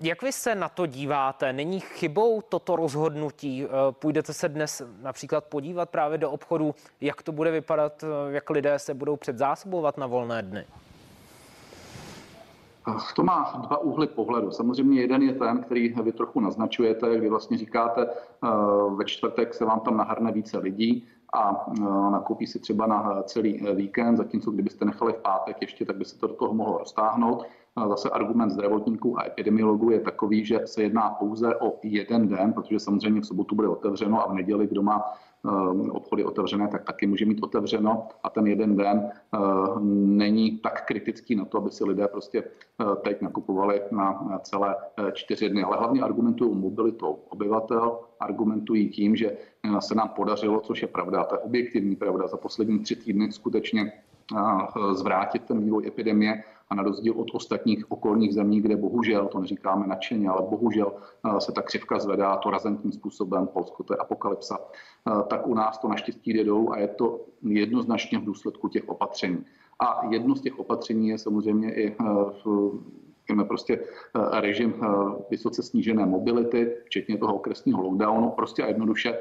Jak 0.03 0.22
vy 0.22 0.31
se 0.31 0.55
na 0.55 0.69
to 0.69 0.86
díváte? 0.86 1.53
Není 1.53 1.79
chybou 1.79 2.41
toto 2.41 2.75
rozhodnutí? 2.75 3.65
Eh, 3.65 3.67
půjdete 3.91 4.33
se 4.33 4.50
dnes 4.50 4.81
například 5.01 5.43
podívat 5.43 5.89
právě 5.89 6.17
do 6.17 6.31
obchodu, 6.31 6.75
jak 7.01 7.24
to 7.24 7.31
bude 7.31 7.51
vypadat, 7.51 8.03
eh, 8.03 8.07
jak 8.31 8.50
lidé 8.50 8.79
se 8.79 8.93
budou 8.93 9.15
předzásobovat 9.15 9.98
na 9.98 10.07
volné 10.07 10.41
dny? 10.41 10.65
To 13.15 13.24
má 13.24 13.62
dva 13.67 13.77
úhly 13.77 14.07
pohledu. 14.07 14.51
Samozřejmě 14.51 15.01
jeden 15.01 15.22
je 15.22 15.33
ten, 15.33 15.63
který 15.63 15.89
vy 15.89 16.12
trochu 16.12 16.39
naznačujete, 16.39 17.17
kdy 17.17 17.29
vlastně 17.29 17.57
říkáte, 17.57 18.07
ve 18.95 19.05
čtvrtek 19.05 19.53
se 19.53 19.65
vám 19.65 19.79
tam 19.79 19.98
nahrne 19.98 20.31
více 20.31 20.57
lidí 20.57 21.07
a 21.34 21.66
nakoupí 22.12 22.48
si 22.48 22.60
třeba 22.60 22.88
na 22.88 23.24
celý 23.24 23.66
víkend, 23.75 24.18
zatímco 24.18 24.52
kdybyste 24.52 24.86
nechali 24.86 25.13
v 25.13 25.22
pátek 25.22 25.58
ještě, 25.62 25.86
tak 25.86 25.98
by 25.98 26.06
se 26.06 26.18
to 26.18 26.28
do 26.28 26.34
toho 26.34 26.54
mohlo 26.54 26.78
roztáhnout. 26.78 27.46
Zase 27.90 28.10
argument 28.10 28.50
zdravotníků 28.50 29.20
a 29.20 29.25
epidemiologů 29.25 29.90
je 29.90 30.00
takový, 30.00 30.46
že 30.46 30.60
se 30.66 30.84
jedná 30.84 31.10
pouze 31.10 31.56
o 31.56 31.74
jeden 31.84 32.28
den, 32.28 32.54
protože 32.54 32.80
samozřejmě 32.80 33.22
v 33.22 33.25
sobotu 33.25 33.56
bude 33.56 33.68
otevřeno 33.68 34.22
a 34.22 34.32
v 34.32 34.34
neděli, 34.34 34.68
kdo 34.68 34.84
má 34.84 35.04
obchody 35.91 36.23
otevřené, 36.23 36.67
tak 36.67 36.83
taky 36.83 37.07
může 37.07 37.25
mít 37.25 37.43
otevřeno 37.43 38.07
a 38.23 38.29
ten 38.29 38.47
jeden 38.47 38.75
den 38.75 39.12
eh, 39.12 39.38
není 39.93 40.57
tak 40.57 40.85
kritický 40.85 41.35
na 41.35 41.45
to, 41.45 41.57
aby 41.57 41.71
si 41.71 41.83
lidé 41.83 42.07
prostě 42.07 42.43
eh, 42.43 42.95
teď 43.03 43.21
nakupovali 43.21 43.81
na 43.91 44.39
celé 44.43 44.75
čtyři 45.13 45.50
dny. 45.50 45.63
Ale 45.63 45.77
hlavně 45.77 46.01
argumentují 46.01 46.55
mobilitou 46.55 47.19
obyvatel, 47.29 48.00
argumentují 48.19 48.89
tím, 48.89 49.15
že 49.15 49.38
se 49.79 49.95
nám 49.95 50.09
podařilo, 50.09 50.62
což 50.62 50.81
je 50.81 50.88
pravda, 50.88 51.23
to 51.23 51.35
je 51.35 51.39
objektivní 51.39 51.95
pravda, 51.95 52.27
za 52.27 52.38
poslední 52.38 52.79
tři 52.79 52.95
týdny 52.95 53.31
skutečně 53.31 53.91
zvrátit 54.94 55.44
ten 55.44 55.63
vývoj 55.63 55.88
epidemie 55.88 56.44
a 56.70 56.75
na 56.75 56.84
rozdíl 56.84 57.13
od 57.18 57.27
ostatních 57.34 57.92
okolních 57.92 58.34
zemí, 58.34 58.62
kde 58.62 58.75
bohužel, 58.75 59.27
to 59.27 59.39
neříkáme 59.39 59.88
nadšeně, 59.88 60.30
ale 60.30 60.42
bohužel 60.50 60.94
se 61.39 61.51
ta 61.51 61.62
křivka 61.62 62.00
zvedá 62.00 62.38
to 62.38 62.50
razentním 62.50 62.92
způsobem, 62.92 63.48
Polsko 63.48 63.84
to 63.84 63.94
je 63.94 63.98
apokalypsa, 63.98 64.60
tak 65.27 65.48
u 65.48 65.53
nás 65.53 65.77
to 65.77 65.88
naštěstí 65.88 66.34
jdou 66.34 66.72
a 66.72 66.77
je 66.77 66.88
to 66.88 67.20
jednoznačně 67.42 68.20
v 68.20 68.25
důsledku 68.25 68.70
těch 68.70 68.89
opatření. 68.89 69.46
A 69.80 70.08
jedno 70.10 70.36
z 70.36 70.42
těch 70.42 70.60
opatření 70.60 71.10
je 71.10 71.18
samozřejmě 71.18 71.75
i 71.75 71.96
řekněme 73.20 73.46
prostě 73.46 73.80
režim 74.32 74.74
vysoce 75.30 75.63
snížené 75.63 76.06
mobility, 76.06 76.75
včetně 76.86 77.18
toho 77.18 77.36
okresního 77.36 77.82
lockdownu, 77.82 78.30
prostě 78.30 78.63
a 78.63 78.68
jednoduše 78.68 79.20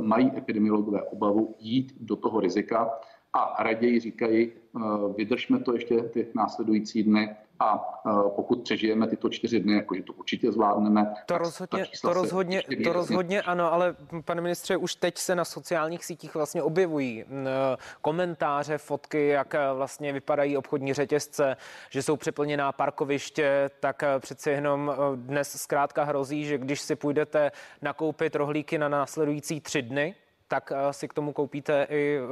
mají 0.00 0.32
epidemiologové 0.36 1.02
obavu 1.02 1.54
jít 1.58 1.92
do 2.00 2.16
toho 2.16 2.40
rizika 2.40 2.90
a 3.32 3.62
raději 3.62 4.00
říkají, 4.00 4.52
eh, 4.52 4.80
vydržme 5.16 5.60
to 5.60 5.72
ještě 5.72 6.02
ty 6.02 6.26
následující 6.34 7.02
dny 7.02 7.36
a 7.60 8.00
eh, 8.06 8.10
pokud 8.36 8.62
přežijeme 8.62 9.06
tyto 9.06 9.28
čtyři 9.28 9.60
dny, 9.60 9.74
jakože 9.74 10.02
to 10.02 10.12
určitě 10.12 10.52
zvládneme. 10.52 11.14
To 11.26 11.38
rozhodně, 11.38 11.86
to 12.02 12.12
rozhodně, 12.12 12.62
to 12.84 12.92
rozhodně 12.92 13.42
ano, 13.42 13.72
ale 13.72 13.96
pane 14.24 14.40
ministře, 14.40 14.76
už 14.76 14.94
teď 14.94 15.18
se 15.18 15.34
na 15.34 15.44
sociálních 15.44 16.04
sítích 16.04 16.34
vlastně 16.34 16.62
objevují 16.62 17.24
eh, 17.24 17.76
komentáře, 18.00 18.78
fotky, 18.78 19.28
jak 19.28 19.54
vlastně 19.74 20.12
vypadají 20.12 20.56
obchodní 20.56 20.94
řetězce, 20.94 21.56
že 21.90 22.02
jsou 22.02 22.16
přeplněná 22.16 22.72
parkoviště, 22.72 23.70
tak 23.80 24.02
přeci 24.18 24.50
jenom 24.50 24.92
dnes 25.16 25.62
zkrátka 25.62 26.04
hrozí, 26.04 26.44
že 26.44 26.58
když 26.58 26.80
si 26.80 26.96
půjdete 26.96 27.52
nakoupit 27.82 28.34
rohlíky 28.36 28.78
na 28.78 28.88
následující 28.88 29.60
tři 29.60 29.82
dny, 29.82 30.14
tak 30.48 30.72
eh, 30.72 30.92
si 30.92 31.08
k 31.08 31.14
tomu 31.14 31.32
koupíte 31.32 31.86
i 31.90 32.16
eh, 32.16 32.24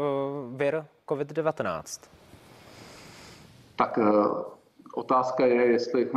vir 0.56 0.84
COVID-19. 1.08 2.08
Tak 3.76 3.98
eh, 3.98 4.04
otázka 4.94 5.46
je, 5.46 5.62
jestli 5.66 6.08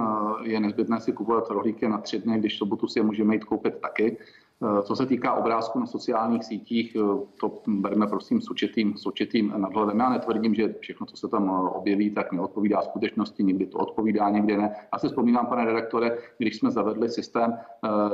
je 0.43 0.59
nezbytné 0.59 1.01
si 1.01 1.13
kupovat 1.13 1.49
rohlíky 1.49 1.87
na 1.87 1.97
tři 1.97 2.19
dny, 2.19 2.39
když 2.39 2.57
sobotu 2.57 2.87
si 2.87 2.99
je 2.99 3.03
můžeme 3.03 3.35
jít 3.35 3.43
koupit 3.43 3.79
taky. 3.81 4.17
Eh, 4.63 4.81
co 4.81 4.95
se 4.95 5.05
týká 5.05 5.33
obrázku 5.33 5.79
na 5.79 5.85
sociálních 5.85 6.43
sítích, 6.43 6.95
eh, 6.95 6.99
to 7.39 7.61
bereme 7.67 8.07
prosím 8.07 8.41
s 8.41 8.49
určitým, 8.49 8.97
s 8.97 9.05
určitým 9.05 9.53
nadhledem. 9.57 9.99
Já 9.99 10.09
netvrdím, 10.09 10.55
že 10.55 10.75
všechno, 10.79 11.05
co 11.05 11.17
se 11.17 11.27
tam 11.27 11.49
eh, 11.49 11.69
objeví, 11.69 12.11
tak 12.11 12.31
neodpovídá 12.31 12.81
skutečnosti, 12.81 13.43
někdy 13.43 13.65
to 13.65 13.77
odpovídá, 13.77 14.29
někdy 14.29 14.57
ne. 14.57 14.75
Já 14.93 14.99
si 14.99 15.07
vzpomínám, 15.07 15.45
pane 15.47 15.65
redaktore, 15.65 16.17
když 16.37 16.57
jsme 16.57 16.71
zavedli 16.71 17.09
systém 17.09 17.57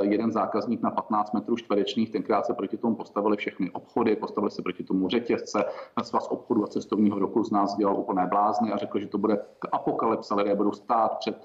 jeden 0.00 0.32
zákazník 0.32 0.82
na 0.82 0.90
15 0.90 1.32
metrů 1.32 1.56
čtverečných, 1.56 2.10
tenkrát 2.10 2.46
se 2.46 2.54
proti 2.54 2.76
tomu 2.76 2.94
postavili 2.94 3.36
všechny 3.36 3.70
obchody, 3.70 4.16
postavili 4.16 4.50
se 4.50 4.62
proti 4.62 4.84
tomu 4.84 5.08
řetězce, 5.08 5.64
svaz 6.02 6.28
obchodu 6.28 6.64
a 6.64 6.66
cestovního 6.66 7.18
roku 7.18 7.44
z 7.44 7.50
nás 7.50 7.76
dělal 7.76 7.96
úplné 7.96 8.26
blázny 8.26 8.72
a 8.72 8.76
řekl, 8.76 8.98
že 8.98 9.06
to 9.06 9.18
bude 9.18 9.38
apokalypsa, 9.72 10.34
lidé 10.34 10.54
budou 10.54 10.72
stát 10.72 11.18
před 11.18 11.42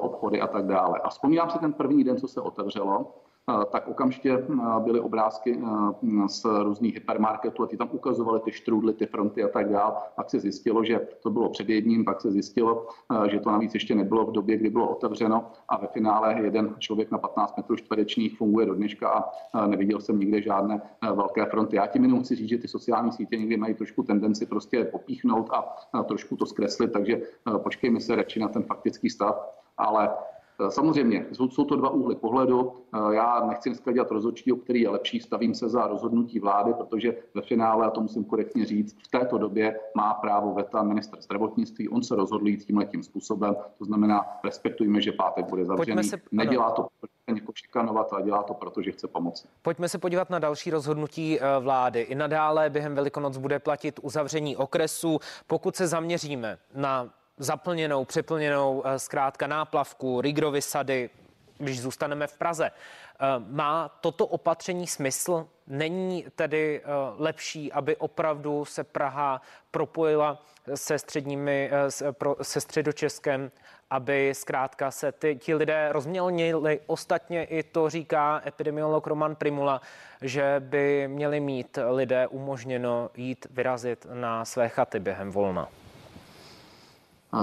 obchody 0.00 0.40
a 0.40 0.46
tak 0.46 0.66
dále. 0.66 1.00
A 1.04 1.08
vzpomínám 1.08 1.50
si 1.50 1.58
ten 1.58 1.72
první 1.72 2.04
den, 2.04 2.16
co 2.16 2.28
se 2.28 2.40
otevřelo, 2.40 3.14
tak 3.70 3.88
okamžitě 3.88 4.46
byly 4.78 5.00
obrázky 5.00 5.60
z 6.28 6.44
různých 6.62 6.94
hypermarketů 6.94 7.62
a 7.62 7.66
ty 7.66 7.76
tam 7.76 7.88
ukazovali 7.92 8.40
ty 8.40 8.52
štrůdly, 8.52 8.92
ty 8.92 9.06
fronty 9.06 9.44
a 9.44 9.48
tak 9.48 9.70
dále. 9.70 9.94
Pak 10.16 10.30
se 10.30 10.40
zjistilo, 10.40 10.84
že 10.84 11.08
to 11.22 11.30
bylo 11.30 11.48
před 11.48 11.68
jedním, 11.68 12.04
pak 12.04 12.20
se 12.20 12.30
zjistilo, 12.30 12.86
že 13.30 13.40
to 13.40 13.50
navíc 13.50 13.74
ještě 13.74 13.94
nebylo 13.94 14.26
v 14.26 14.32
době, 14.32 14.56
kdy 14.56 14.70
bylo 14.70 14.88
otevřeno 14.88 15.44
a 15.68 15.76
ve 15.76 15.86
finále 15.86 16.40
jeden 16.42 16.74
člověk 16.78 17.10
na 17.10 17.18
15 17.18 17.56
metrů 17.56 17.76
čtverečních 17.76 18.36
funguje 18.38 18.66
do 18.66 18.74
dneška 18.74 19.08
a 19.52 19.66
neviděl 19.66 20.00
jsem 20.00 20.18
nikde 20.18 20.42
žádné 20.42 20.80
velké 21.14 21.46
fronty. 21.46 21.76
Já 21.76 21.86
tím 21.86 22.02
jenom 22.02 22.22
chci 22.22 22.34
říct, 22.34 22.48
že 22.48 22.58
ty 22.58 22.68
sociální 22.68 23.12
sítě 23.12 23.36
někdy 23.36 23.56
mají 23.56 23.74
trošku 23.74 24.02
tendenci 24.02 24.46
prostě 24.46 24.84
popíchnout 24.84 25.50
a 25.92 26.02
trošku 26.02 26.36
to 26.36 26.46
zkreslit, 26.46 26.92
takže 26.92 27.20
počkejme 27.58 28.00
se 28.00 28.16
radši 28.16 28.40
na 28.40 28.48
ten 28.48 28.62
faktický 28.62 29.10
stav, 29.10 29.54
ale 29.78 30.10
samozřejmě, 30.68 31.26
jsou 31.32 31.64
to 31.64 31.76
dva 31.76 31.90
úhly 31.90 32.14
pohledu. 32.14 32.72
Eh, 32.94 33.14
já 33.14 33.46
nechci 33.46 33.68
dneska 33.68 33.92
dělat 33.92 34.10
rozhodčí, 34.10 34.52
o 34.52 34.56
který 34.56 34.80
je 34.80 34.88
lepší, 34.88 35.20
stavím 35.20 35.54
se 35.54 35.68
za 35.68 35.86
rozhodnutí 35.86 36.40
vlády, 36.40 36.74
protože 36.74 37.16
ve 37.34 37.42
finále, 37.42 37.86
a 37.86 37.90
to 37.90 38.00
musím 38.00 38.24
korektně 38.24 38.64
říct, 38.64 38.96
v 39.02 39.08
této 39.08 39.38
době 39.38 39.80
má 39.94 40.14
právo 40.14 40.54
veta 40.54 40.82
minister 40.82 41.20
zdravotnictví, 41.20 41.88
on 41.88 42.02
se 42.02 42.16
rozhodl 42.16 42.48
jít 42.48 42.64
tímhle 42.64 42.84
tím 42.86 43.02
způsobem, 43.02 43.56
to 43.78 43.84
znamená, 43.84 44.26
respektujme, 44.44 45.00
že 45.00 45.12
pátek 45.12 45.46
bude 45.46 45.64
zavřený. 45.64 46.04
Se, 46.04 46.20
Nedělá 46.32 46.70
to, 46.70 46.86
protože 47.00 47.34
někoho 47.34 47.52
šikanovat, 47.54 48.12
ale 48.12 48.22
dělá 48.22 48.42
to, 48.42 48.54
protože 48.54 48.92
chce 48.92 49.08
pomoci. 49.08 49.48
Pojďme 49.62 49.88
se 49.88 49.98
podívat 49.98 50.30
na 50.30 50.38
další 50.38 50.70
rozhodnutí 50.70 51.40
eh, 51.40 51.44
vlády. 51.60 52.00
I 52.00 52.14
nadále 52.14 52.70
během 52.70 52.94
Velikonoc 52.94 53.36
bude 53.36 53.58
platit 53.58 54.00
uzavření 54.02 54.56
okresu. 54.56 55.18
Pokud 55.46 55.76
se 55.76 55.86
zaměříme 55.86 56.58
na 56.74 57.10
zaplněnou, 57.38 58.04
přeplněnou 58.04 58.82
eh, 58.86 58.98
zkrátka 58.98 59.46
náplavku, 59.46 60.20
Rigrovy 60.20 60.62
sady, 60.62 61.10
když 61.58 61.80
zůstaneme 61.80 62.26
v 62.26 62.38
Praze. 62.38 62.66
Eh, 62.66 63.24
má 63.48 63.88
toto 64.00 64.26
opatření 64.26 64.86
smysl? 64.86 65.46
Není 65.66 66.26
tedy 66.34 66.80
eh, 66.84 66.88
lepší, 67.18 67.72
aby 67.72 67.96
opravdu 67.96 68.64
se 68.64 68.84
Praha 68.84 69.40
propojila 69.70 70.42
se 70.74 70.98
středními, 70.98 71.70
se 72.42 72.60
středočeskem, 72.60 73.50
aby 73.90 74.34
zkrátka 74.34 74.90
se 74.90 75.12
ty, 75.12 75.36
ti 75.36 75.54
lidé 75.54 75.88
rozmělnili. 75.92 76.80
Ostatně 76.86 77.44
i 77.44 77.62
to 77.62 77.90
říká 77.90 78.42
epidemiolog 78.46 79.06
Roman 79.06 79.36
Primula, 79.36 79.80
že 80.22 80.56
by 80.58 81.08
měli 81.08 81.40
mít 81.40 81.78
lidé 81.90 82.26
umožněno 82.26 83.10
jít 83.16 83.46
vyrazit 83.50 84.06
na 84.12 84.44
své 84.44 84.68
chaty 84.68 85.00
během 85.00 85.30
volna. 85.30 85.68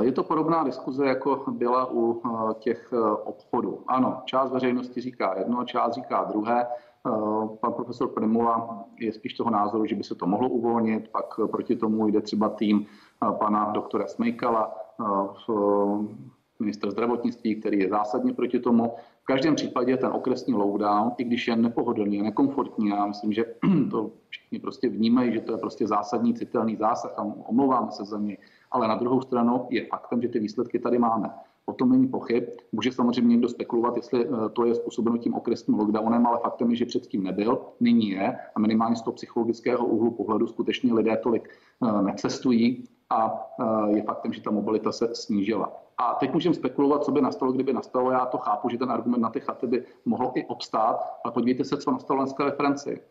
Je 0.02 0.12
to 0.12 0.24
podobná 0.24 0.64
diskuze, 0.64 1.06
jako 1.06 1.44
byla 1.52 1.92
u 1.92 2.22
eh, 2.26 2.54
těch 2.60 2.94
eh, 2.94 2.98
obchodů. 3.24 3.80
Ano, 3.88 4.22
část 4.26 4.52
veřejnosti 4.52 5.02
říká 5.02 5.36
jedno, 5.38 5.66
část 5.66 5.94
říká 5.94 6.24
druhé. 6.24 6.68
Eh, 6.68 7.12
pan 7.62 7.74
profesor 7.74 8.10
Primula 8.10 8.86
je 9.00 9.14
spíš 9.14 9.34
toho 9.34 9.50
názoru, 9.50 9.86
že 9.86 9.96
by 9.96 10.04
se 10.04 10.16
to 10.16 10.28
mohlo 10.28 10.50
uvolnit, 10.50 11.10
pak 11.10 11.40
proti 11.52 11.76
tomu 11.76 12.08
jde 12.08 12.22
třeba 12.22 12.50
tým 12.50 12.86
pana 13.40 13.72
doktora 13.72 14.08
Smejkala, 14.08 14.76
minister 16.60 16.92
zdravotnictví, 16.92 17.56
který 17.56 17.80
je 17.80 17.90
zásadně 17.90 18.34
proti 18.34 18.60
tomu. 18.60 18.94
V 19.24 19.26
každém 19.26 19.56
případě 19.56 19.98
ten 19.98 20.12
okresní 20.14 20.54
lockdown, 20.54 21.12
i 21.18 21.24
když 21.24 21.48
je 21.48 21.56
nepohodlný 21.56 22.22
nekomfortní, 22.22 22.88
já 22.88 23.06
myslím, 23.06 23.34
že 23.34 23.46
to 23.92 24.12
všichni 24.30 24.60
prostě 24.60 24.90
vnímají, 24.90 25.34
že 25.34 25.42
to 25.42 25.52
je 25.52 25.58
prostě 25.58 25.88
zásadní 25.88 26.34
citelný 26.34 26.76
zásah 26.76 27.14
a 27.18 27.22
omlouváme 27.24 27.92
se 27.92 28.06
za 28.06 28.18
něj, 28.18 28.38
ale 28.74 28.88
na 28.88 28.96
druhou 28.96 29.22
stranu 29.22 29.68
je 29.70 29.86
faktem, 29.86 30.22
že 30.22 30.28
ty 30.28 30.40
výsledky 30.40 30.80
tady 30.80 31.00
máme. 31.00 31.30
O 31.66 31.74
tom 31.74 31.92
není 31.92 32.08
pochyb. 32.08 32.44
Může 32.72 32.92
samozřejmě 32.92 33.30
někdo 33.30 33.50
spekulovat, 33.50 33.96
jestli 33.96 34.26
eh, 34.26 34.50
to 34.54 34.66
je 34.66 34.76
způsobeno 34.76 35.18
tím 35.18 35.34
okresním 35.34 35.80
lockdownem, 35.80 36.28
ale 36.28 36.40
faktem 36.44 36.70
je, 36.70 36.76
že 36.76 36.86
předtím 36.86 37.24
nebyl, 37.24 37.62
nyní 37.80 38.10
je 38.10 38.38
a 38.56 38.60
minimálně 38.60 38.96
z 38.96 39.02
toho 39.02 39.14
psychologického 39.14 39.86
úhlu 39.86 40.12
pohledu 40.12 40.48
skutečně 40.48 40.94
lidé 40.94 41.18
tolik 41.18 41.50
eh, 41.50 42.02
necestují 42.02 42.84
a 43.10 43.48
eh, 43.60 43.96
je 43.96 44.04
faktem, 44.04 44.34
že 44.34 44.42
ta 44.42 44.52
mobilita 44.52 44.92
se 44.92 45.16
snížila. 45.16 45.72
A 45.98 46.14
teď 46.14 46.34
můžeme 46.34 46.56
spekulovat, 46.56 47.04
co 47.04 47.12
by 47.12 47.22
nastalo, 47.22 47.52
kdyby 47.52 47.74
nastalo. 47.74 48.12
Já 48.12 48.26
to 48.26 48.38
chápu, 48.38 48.70
že 48.70 48.78
ten 48.78 48.92
argument 48.92 49.22
na 49.22 49.30
ty 49.30 49.40
chaty 49.40 49.68
by 49.68 49.86
mohl 50.06 50.32
i 50.36 50.46
obstát, 50.46 51.00
ale 51.24 51.34
podívejte 51.34 51.64
se, 51.64 51.78
co 51.78 51.92
nastalo 51.92 52.20
dneska 52.20 52.46
ve 52.46 52.52
Francii. 52.52 53.02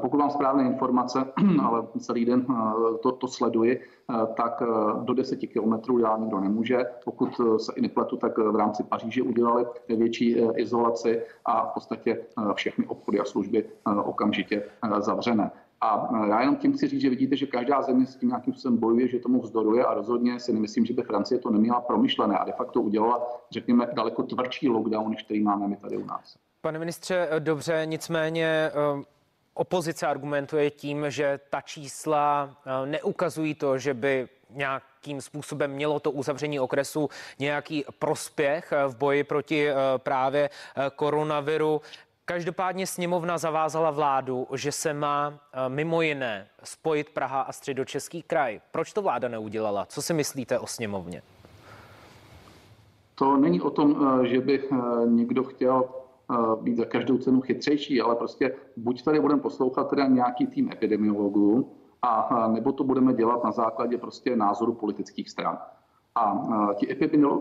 Pokud 0.00 0.16
mám 0.16 0.30
správné 0.30 0.64
informace, 0.64 1.24
ale 1.62 1.86
celý 1.98 2.24
den 2.24 2.46
eh, 2.50 2.98
to, 3.02 3.12
to 3.12 3.28
sleduji, 3.28 3.80
eh, 3.80 4.26
tak 4.36 4.62
eh, 4.62 4.66
do 5.04 5.14
10 5.14 5.36
kilometrů 5.36 5.98
já 5.98 6.16
nikdo 6.16 6.40
nemůže. 6.40 6.84
Pokud 7.04 7.40
se 7.56 7.72
i 7.76 7.80
nepletu, 7.80 8.16
tak 8.16 8.38
v 8.38 8.56
rámci 8.56 8.82
Paříže 8.82 9.22
udělali 9.22 9.66
větší 9.88 10.36
izolaci 10.56 11.22
a 11.44 11.66
v 11.66 11.74
podstatě 11.74 12.18
všechny 12.54 12.86
obchody 12.86 13.20
a 13.20 13.24
služby 13.24 13.64
okamžitě 14.04 14.62
zavřené. 14.98 15.50
A 15.80 16.08
já 16.26 16.40
jenom 16.40 16.56
tím 16.56 16.72
chci 16.72 16.88
říct, 16.88 17.00
že 17.00 17.10
vidíte, 17.10 17.36
že 17.36 17.46
každá 17.46 17.82
země 17.82 18.06
s 18.06 18.16
tím 18.16 18.28
nějakým 18.28 18.52
způsobem 18.52 18.78
bojuje, 18.78 19.08
že 19.08 19.18
tomu 19.18 19.40
vzdoruje 19.40 19.84
a 19.84 19.94
rozhodně 19.94 20.40
si 20.40 20.52
nemyslím, 20.52 20.86
že 20.86 20.94
by 20.94 21.02
Francie 21.02 21.38
to 21.38 21.50
neměla 21.50 21.80
promyšlené 21.80 22.38
a 22.38 22.44
de 22.44 22.52
facto 22.52 22.80
udělala, 22.80 23.26
řekněme, 23.50 23.86
daleko 23.92 24.22
tvrdší 24.22 24.68
lockdown, 24.68 25.10
než 25.10 25.22
který 25.22 25.42
máme 25.42 25.68
my 25.68 25.76
tady 25.76 25.96
u 25.96 26.06
nás. 26.06 26.36
Pane 26.60 26.78
ministře, 26.78 27.28
dobře, 27.38 27.82
nicméně 27.84 28.70
opozice 29.54 30.06
argumentuje 30.06 30.70
tím, 30.70 31.04
že 31.08 31.40
ta 31.50 31.60
čísla 31.60 32.56
neukazují 32.84 33.54
to, 33.54 33.78
že 33.78 33.94
by 33.94 34.28
nějakým 34.50 35.20
způsobem 35.20 35.70
mělo 35.70 36.00
to 36.00 36.10
uzavření 36.10 36.60
okresu 36.60 37.08
nějaký 37.38 37.84
prospěch 37.98 38.72
v 38.88 38.96
boji 38.96 39.24
proti 39.24 39.68
právě 40.04 40.50
koronaviru. 40.96 41.80
Každopádně 42.24 42.86
sněmovna 42.86 43.38
zavázala 43.38 43.90
vládu, 43.90 44.46
že 44.54 44.72
se 44.72 44.94
má 44.94 45.32
eh, 45.34 45.68
mimo 45.68 46.02
jiné 46.02 46.48
spojit 46.64 47.10
Praha 47.10 47.40
a 47.40 47.52
středočeský 47.52 48.22
kraj. 48.22 48.60
Proč 48.70 48.92
to 48.92 49.02
vláda 49.02 49.28
neudělala? 49.28 49.86
Co 49.86 50.02
si 50.02 50.14
myslíte 50.14 50.58
o 50.58 50.66
sněmovně? 50.66 51.22
To 53.14 53.36
není 53.36 53.60
o 53.60 53.70
tom, 53.70 53.96
eh, 54.24 54.26
že 54.26 54.40
by 54.40 54.62
eh, 54.62 54.76
někdo 55.06 55.44
chtěl 55.44 55.84
být 56.62 56.76
za 56.76 56.84
každou 56.84 57.18
cenu 57.18 57.40
chytřejší, 57.40 58.00
ale 58.00 58.16
prostě 58.16 58.54
buď 58.76 59.02
tady 59.02 59.20
budeme 59.20 59.40
poslouchat 59.40 59.90
teda 59.90 60.06
nějaký 60.06 60.46
tým 60.46 60.70
epidemiologů, 60.72 61.72
a 62.02 62.48
nebo 62.48 62.72
to 62.72 62.84
budeme 62.84 63.14
dělat 63.14 63.44
na 63.44 63.52
základě 63.52 63.98
prostě 63.98 64.36
názoru 64.36 64.74
politických 64.74 65.30
stran. 65.30 65.58
A 66.14 66.38
ti 66.74 66.92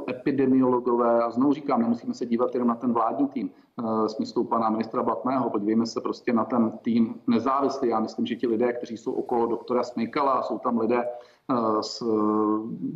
epidemiologové, 0.09 1.23
a 1.23 1.31
znovu 1.31 1.53
říkám, 1.53 1.81
nemusíme 1.81 2.13
se 2.13 2.25
dívat 2.25 2.53
jenom 2.53 2.67
na 2.67 2.75
ten 2.75 2.93
vládní 2.93 3.27
tým, 3.27 3.49
smyslu 4.07 4.43
pana 4.43 4.69
ministra 4.69 5.03
Blatného, 5.03 5.49
podívejme 5.49 5.85
se 5.85 6.01
prostě 6.01 6.33
na 6.33 6.45
ten 6.45 6.71
tým 6.81 7.15
nezávislý. 7.27 7.89
Já 7.89 7.99
myslím, 7.99 8.25
že 8.25 8.35
ti 8.35 8.47
lidé, 8.47 8.73
kteří 8.73 8.97
jsou 8.97 9.11
okolo 9.11 9.47
doktora 9.47 9.83
Smejkala, 9.83 10.43
jsou 10.43 10.59
tam 10.59 10.79
lidé, 10.79 11.07
z, 11.81 12.03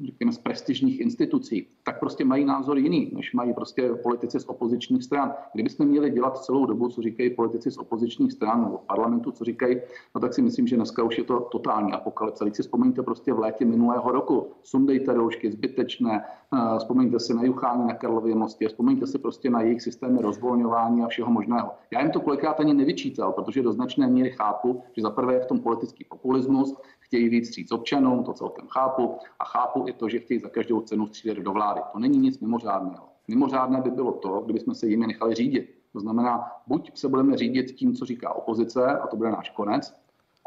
řekněme, 0.06 0.32
z 0.32 0.38
prestižních 0.38 1.02
institucí, 1.02 1.68
tak 1.84 2.00
prostě 2.00 2.26
mají 2.26 2.46
názor 2.46 2.78
jiný, 2.78 3.12
než 3.16 3.34
mají 3.34 3.54
prostě 3.54 3.90
politici 4.04 4.40
z 4.40 4.46
opozičních 4.46 5.04
stran. 5.04 5.34
Kdybychom 5.54 5.88
měli 5.88 6.10
dělat 6.10 6.38
celou 6.38 6.66
dobu, 6.66 6.90
co 6.90 7.02
říkají 7.02 7.30
politici 7.30 7.72
z 7.72 7.78
opozičních 7.78 8.32
stran 8.32 8.64
nebo 8.64 8.78
parlamentu, 8.78 9.32
co 9.32 9.44
říkají, 9.44 9.82
no 10.16 10.22
tak 10.22 10.34
si 10.34 10.42
myslím, 10.42 10.68
že 10.68 10.76
dneska 10.76 11.04
už 11.04 11.18
je 11.18 11.24
to 11.24 11.40
totální 11.40 11.94
apokalypse. 11.94 12.46
Když 12.46 12.58
si 12.58 12.64
vzpomeňte 12.64 13.04
prostě 13.04 13.34
v 13.34 13.40
létě 13.40 13.66
minulého 13.66 14.12
roku, 14.12 14.48
sundejte 14.64 15.14
roušky 15.14 15.52
zbytečné, 15.52 16.24
eh, 16.24 16.78
vzpomeňte 16.78 17.20
si 17.20 17.34
na 17.34 17.44
Juchání 17.44 17.88
na 17.88 17.94
Karlově 17.94 18.36
mostě, 18.36 18.68
vzpomeňte 18.68 19.08
si 19.08 19.20
prostě 19.20 19.50
na 19.50 19.62
jejich 19.62 19.82
systémy 19.82 20.22
rozvolňování 20.22 21.04
a 21.04 21.08
všeho 21.08 21.32
možného. 21.32 21.72
Já 21.92 22.02
jim 22.02 22.12
to 22.12 22.20
kolikrát 22.20 22.60
ani 22.60 22.74
nevyčítal, 22.74 23.32
protože 23.32 23.62
do 23.62 23.72
značné 23.72 24.08
míry 24.08 24.32
chápu, 24.32 24.84
že 24.96 25.02
za 25.02 25.10
prvé 25.10 25.34
je 25.34 25.40
v 25.40 25.46
tom 25.46 25.60
politický 25.60 26.06
populismus, 26.10 26.76
chtějí 27.16 27.30
víc 27.30 27.52
říct 27.52 27.72
občanům, 27.72 28.24
to 28.24 28.34
celkem 28.34 28.68
chápu, 28.68 29.18
a 29.40 29.46
chápu 29.46 29.86
i 29.88 29.94
to, 29.94 30.10
že 30.10 30.20
chtějí 30.20 30.40
za 30.40 30.50
každou 30.50 30.82
cenu 30.82 31.08
střílet 31.08 31.38
do 31.38 31.52
vlády. 31.52 31.82
To 31.94 32.00
není 32.00 32.18
nic 32.18 32.40
mimořádného. 32.40 33.06
Mimořádné 33.28 33.82
by 33.82 33.92
bylo 33.92 34.12
to, 34.12 34.42
kdybychom 34.46 34.76
se 34.76 34.88
jimi 34.88 35.08
nechali 35.08 35.36
řídit. 35.36 35.76
To 35.94 36.00
znamená, 36.00 36.52
buď 36.68 36.98
se 36.98 37.08
budeme 37.10 37.38
řídit 37.38 37.72
tím, 37.72 37.94
co 37.94 38.06
říká 38.06 38.34
opozice, 38.34 38.86
a 38.86 39.08
to 39.08 39.16
bude 39.16 39.32
náš 39.32 39.50
konec, 39.50 39.94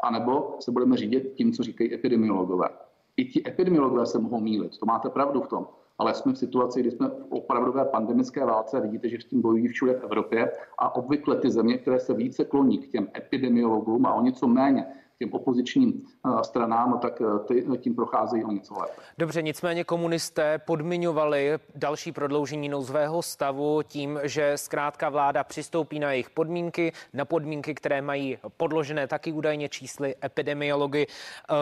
anebo 0.03 0.55
se 0.59 0.71
budeme 0.71 0.97
řídit 0.97 1.33
tím, 1.35 1.53
co 1.53 1.63
říkají 1.63 1.93
epidemiologové. 1.93 2.69
I 3.17 3.25
ti 3.25 3.47
epidemiologové 3.47 4.05
se 4.05 4.19
mohou 4.19 4.39
mílit, 4.39 4.77
to 4.77 4.85
máte 4.85 5.09
pravdu 5.09 5.41
v 5.41 5.47
tom, 5.47 5.67
ale 5.97 6.13
jsme 6.13 6.33
v 6.33 6.37
situaci, 6.37 6.79
kdy 6.79 6.91
jsme 6.91 7.07
v 7.07 7.25
opravdové 7.29 7.85
pandemické 7.85 8.45
válce 8.45 8.81
vidíte, 8.81 9.09
že 9.09 9.17
s 9.21 9.25
tím 9.25 9.41
bojují 9.41 9.67
všude 9.67 9.93
v 9.93 10.03
Evropě 10.03 10.51
a 10.77 10.95
obvykle 10.95 11.35
ty 11.35 11.51
země, 11.51 11.77
které 11.77 11.99
se 11.99 12.13
více 12.13 12.45
kloní 12.45 12.77
k 12.77 12.91
těm 12.91 13.07
epidemiologům 13.17 14.05
a 14.05 14.13
o 14.13 14.21
něco 14.21 14.47
méně 14.47 14.85
těm 15.19 15.33
opozičním 15.33 16.07
eh, 16.25 16.43
stranám, 16.43 16.99
tak 16.99 17.21
eh, 17.21 17.39
ty 17.47 17.65
tím 17.77 17.95
procházejí 17.95 18.43
o 18.43 18.51
něco 18.51 18.73
lépe. 18.73 19.01
Dobře, 19.17 19.41
nicméně 19.41 19.83
komunisté 19.83 20.57
podmiňovali 20.57 21.59
další 21.75 22.11
prodloužení 22.11 22.69
nouzového 22.69 23.21
stavu 23.21 23.83
tím, 23.83 24.19
že 24.23 24.57
zkrátka 24.57 25.09
vláda 25.09 25.43
přistoupí 25.43 25.99
na 25.99 26.11
jejich 26.11 26.29
podmínky, 26.29 26.93
na 27.13 27.25
podmínky, 27.25 27.75
které 27.75 28.01
mají 28.01 28.37
podložené 28.57 29.07
taky 29.07 29.31
údajně 29.31 29.69
čísly 29.69 30.15
epidemiology. 30.23 31.07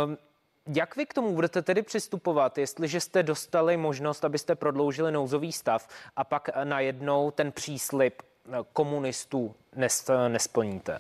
Um, 0.05 0.17
jak 0.75 0.95
vy 0.95 1.05
k 1.05 1.13
tomu 1.13 1.34
budete 1.36 1.62
tedy 1.62 1.82
přistupovat, 1.82 2.58
jestliže 2.58 2.99
jste 2.99 3.23
dostali 3.23 3.77
možnost, 3.77 4.25
abyste 4.25 4.55
prodloužili 4.55 5.12
nouzový 5.12 5.51
stav 5.51 5.88
a 6.15 6.23
pak 6.23 6.49
najednou 6.63 7.32
ten 7.32 7.51
příslip 7.51 8.13
eh, 8.21 8.58
komunistů 8.73 9.55
nesplníte? 10.27 10.99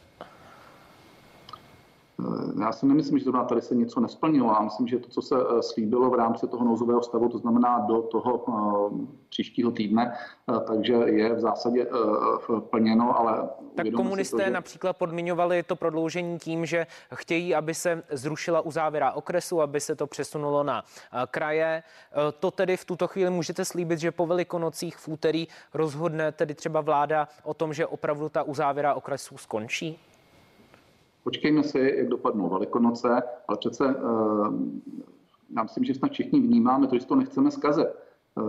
Eh, 2.19 2.63
já 2.63 2.71
si 2.71 2.85
nemyslím, 2.85 3.17
že 3.17 3.23
zrovna 3.23 3.43
tady 3.43 3.61
se 3.61 3.75
něco 3.75 3.99
nesplnilo. 3.99 4.53
Já 4.53 4.61
myslím, 4.61 4.87
že 4.87 4.99
to, 4.99 5.09
co 5.09 5.21
se 5.21 5.35
eh, 5.35 5.61
slíbilo 5.61 6.09
v 6.09 6.13
rámci 6.13 6.47
toho 6.47 6.65
nouzového 6.65 7.03
stavu, 7.03 7.29
to 7.29 7.37
znamená 7.37 7.79
do 7.79 8.01
toho 8.01 8.43
eh, 8.47 9.07
příštího 9.29 9.71
týdne, 9.71 10.17
takže 10.67 10.93
je 10.93 11.33
v 11.33 11.39
zásadě 11.39 11.87
plněno, 12.59 13.19
ale... 13.19 13.49
Tak 13.75 13.87
komunisté 13.95 14.37
to, 14.37 14.43
že... 14.43 14.49
například 14.49 14.97
podmiňovali 14.97 15.63
to 15.63 15.75
prodloužení 15.75 16.39
tím, 16.39 16.65
že 16.65 16.87
chtějí, 17.15 17.55
aby 17.55 17.73
se 17.73 18.03
zrušila 18.11 18.61
uzávěra 18.61 19.11
okresu, 19.11 19.61
aby 19.61 19.79
se 19.79 19.95
to 19.95 20.07
přesunulo 20.07 20.63
na 20.63 20.83
kraje. 21.31 21.83
To 22.39 22.51
tedy 22.51 22.77
v 22.77 22.85
tuto 22.85 23.07
chvíli 23.07 23.29
můžete 23.29 23.65
slíbit, 23.65 23.99
že 23.99 24.11
po 24.11 24.27
velikonocích 24.27 24.97
v 24.97 25.07
úterý 25.07 25.47
rozhodne 25.73 26.31
tedy 26.31 26.53
třeba 26.53 26.81
vláda 26.81 27.27
o 27.43 27.53
tom, 27.53 27.73
že 27.73 27.87
opravdu 27.87 28.29
ta 28.29 28.43
uzávěra 28.43 28.93
okresu 28.93 29.37
skončí? 29.37 29.99
Počkejme 31.27 31.63
si, 31.63 31.93
jak 31.97 32.07
dopadnou 32.07 32.49
Velikonoce, 32.49 33.21
ale 33.47 33.57
přece 33.57 33.85
eh, 33.89 34.49
já 35.55 35.63
myslím, 35.63 35.83
že 35.83 35.93
snad 35.93 36.11
všichni 36.11 36.39
vnímáme 36.39 36.87
to, 36.87 36.97
že 36.97 37.05
to 37.05 37.15
nechceme 37.15 37.51
zkazet. 37.51 37.87
Eh, 38.37 38.41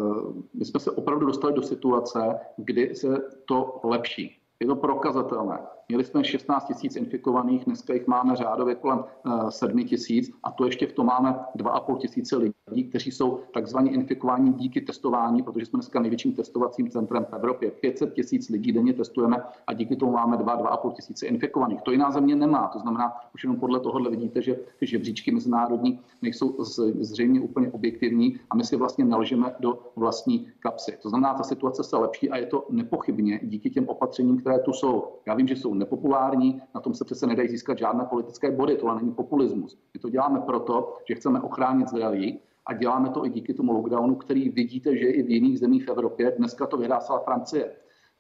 my 0.55 0.65
jsme 0.65 0.81
se 0.81 0.91
opravdu 0.91 1.27
dostali 1.27 1.55
do 1.55 1.63
situace, 1.63 2.39
kdy 2.57 2.95
se 2.95 3.09
to 3.45 3.81
lepší. 3.85 4.38
Je 4.61 4.67
to 4.67 4.77
prokazatelné. 4.77 5.59
Měli 5.89 6.05
jsme 6.05 6.25
16 6.25 6.65
tisíc 6.65 6.97
infikovaných, 6.97 7.65
dneska 7.65 7.95
jich 7.95 8.07
máme 8.07 8.37
řádově 8.37 8.75
kolem 8.75 9.05
7 9.49 9.79
eh, 9.79 9.85
tisíc 9.85 10.31
a 10.43 10.51
to 10.51 10.65
ještě 10.65 10.87
v 10.87 10.93
tom 10.93 11.07
máme 11.07 11.39
2,5 11.57 11.99
tisíce 11.99 12.37
lidí, 12.37 12.85
kteří 12.89 13.11
jsou 13.11 13.41
takzvaně 13.55 13.91
infikováni 13.91 14.53
díky 14.53 14.81
testování, 14.81 15.43
protože 15.43 15.67
jsme 15.67 15.77
dneska 15.77 16.01
největším 16.01 16.33
testovacím 16.33 16.91
centrem 16.91 17.25
v 17.25 17.33
Evropě. 17.33 17.71
500 17.71 18.15
tisíc 18.15 18.49
lidí 18.49 18.73
denně 18.73 18.93
testujeme 18.93 19.43
a 19.67 19.73
díky 19.73 19.97
tomu 19.97 20.13
máme 20.13 20.37
2-2,5 20.37 20.93
tisíce 20.93 21.27
infikovaných. 21.27 21.83
To 21.83 21.91
jiná 21.91 22.11
země 22.11 22.37
nemá. 22.37 22.69
To 22.69 22.79
znamená, 22.79 23.13
už 23.35 23.45
jenom 23.45 23.61
podle 23.61 23.81
tohohle 23.81 24.11
vidíte, 24.11 24.43
že 24.43 24.59
ty 24.79 24.87
žebříčky 24.87 25.31
mezinárodní 25.31 26.01
nejsou 26.23 26.57
zřejmě 27.01 27.41
úplně 27.41 27.71
objektivní 27.71 28.41
a 28.51 28.57
my 28.57 28.65
si 28.65 28.77
vlastně 28.77 29.05
nalžeme 29.05 29.55
do 29.61 29.79
vlastní 29.97 30.49
kapsy. 30.61 30.99
To 31.03 31.09
znamená, 31.09 31.35
ta 31.35 31.43
situace 31.43 31.85
se 31.85 31.97
lepší 31.97 32.31
a 32.31 32.37
je 32.37 32.47
to 32.47 32.67
nepochybně 32.71 33.41
díky 33.43 33.71
těm 33.71 33.89
opatřením, 33.89 34.41
které 34.49 34.63
tu 34.65 34.73
jsou. 34.73 35.09
Já 35.27 35.35
vím, 35.35 35.47
že 35.47 35.57
jsou 35.57 35.75
nepopulární, 35.75 36.63
na 36.75 36.81
tom 36.81 36.95
se 36.95 37.05
přece 37.05 37.27
nedají 37.27 37.49
získat 37.49 37.79
žádné 37.79 38.05
politické 38.05 38.51
body, 38.51 38.77
tohle 38.77 38.97
není 38.97 39.15
populismus. 39.15 39.79
My 39.95 40.01
to 40.01 40.09
děláme 40.09 40.41
proto, 40.41 40.97
že 41.09 41.15
chceme 41.15 41.41
ochránit 41.41 41.89
zdraví 41.89 42.41
a 42.67 42.75
děláme 42.75 43.11
to 43.11 43.27
i 43.27 43.31
díky 43.31 43.55
tomu 43.55 43.73
lockdownu, 43.73 44.15
který 44.15 44.49
vidíte, 44.49 44.97
že 44.97 45.07
i 45.07 45.23
v 45.23 45.31
jiných 45.31 45.59
zemích 45.59 45.85
v 45.85 45.89
Evropě. 45.89 46.35
Dneska 46.39 46.67
to 46.67 46.77
vyhrásala 46.77 47.21
Francie. 47.21 47.73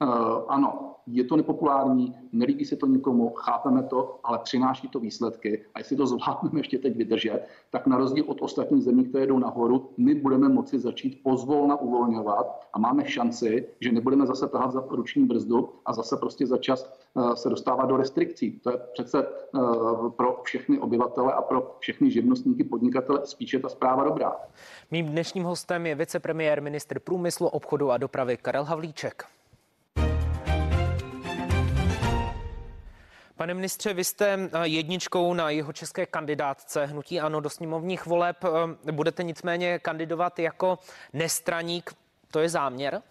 Uh, 0.02 0.44
ano, 0.48 0.94
je 1.06 1.24
to 1.24 1.37
nepopulární, 1.37 2.14
nelíbí 2.32 2.64
se 2.64 2.76
to 2.76 2.87
nikomu, 2.87 3.30
chápeme 3.30 3.82
to, 3.82 4.20
ale 4.24 4.38
přináší 4.38 4.88
to 4.88 5.00
výsledky. 5.00 5.64
A 5.74 5.78
jestli 5.78 5.96
to 5.96 6.06
zvládneme 6.06 6.61
ještě 6.61 6.78
teď 6.78 6.96
vydržet, 6.96 7.48
tak 7.70 7.87
na 7.87 7.96
rozdíl 7.96 8.24
od 8.28 8.42
ostatních 8.42 8.84
zemí, 8.84 9.04
které 9.04 9.26
jdou 9.26 9.38
nahoru, 9.38 9.90
my 9.96 10.14
budeme 10.14 10.48
moci 10.48 10.78
začít 10.78 11.22
pozvolna 11.22 11.76
uvolňovat 11.76 12.68
a 12.72 12.78
máme 12.78 13.04
šanci, 13.04 13.68
že 13.80 13.92
nebudeme 13.92 14.26
zase 14.26 14.48
tahat 14.48 14.72
za 14.72 14.84
ruční 14.88 15.24
brzdu 15.24 15.68
a 15.87 15.92
zase 15.92 16.16
prostě 16.16 16.46
za 16.46 16.58
čas 16.58 16.92
uh, 17.14 17.34
se 17.34 17.48
dostávat 17.48 17.87
do 17.87 17.96
restrikcí. 17.96 18.61
To 18.61 18.70
je 18.70 18.78
přece 18.92 19.26
uh, 19.26 20.11
pro 20.11 20.40
všechny 20.42 20.78
obyvatele 20.78 21.32
a 21.32 21.42
pro 21.42 21.76
všechny 21.78 22.11
živnostníky, 22.11 22.64
podnikatele 22.64 23.26
spíše 23.26 23.58
ta 23.58 23.68
zpráva 23.68 24.04
dobrá. 24.04 24.37
Mým 24.90 25.06
dnešním 25.06 25.44
hostem 25.44 25.87
je 25.87 25.94
vicepremiér 25.94 26.62
ministr 26.62 26.98
průmyslu, 26.98 27.48
obchodu 27.48 27.90
a 27.90 27.96
dopravy 27.96 28.37
Karel 28.37 28.64
Havlíček. 28.64 29.38
Pane 33.38 33.55
ministře, 33.55 33.94
vy 33.94 34.05
jste 34.05 34.51
eh, 34.53 34.68
jedničkou 34.68 35.35
na 35.35 35.51
jeho 35.51 35.72
české 35.72 36.07
kandidátce 36.07 36.87
hnutí 36.87 37.20
ANO 37.20 37.40
do 37.40 37.51
sněmovních 37.51 38.07
voleb. 38.07 38.37
Eh, 38.88 38.92
budete 38.92 39.22
nicméně 39.22 39.79
kandidovat 39.79 40.38
jako 40.38 40.79
nestraník. 41.12 41.90
To 42.31 42.38
je 42.38 42.48
záměr? 42.48 43.03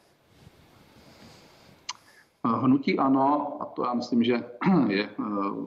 Eh, 2.46 2.50
hnutí 2.50 3.00
ano, 3.00 3.58
a 3.60 3.66
to 3.66 3.86
já 3.86 3.94
myslím, 3.94 4.24
že 4.24 4.34
je 4.88 5.10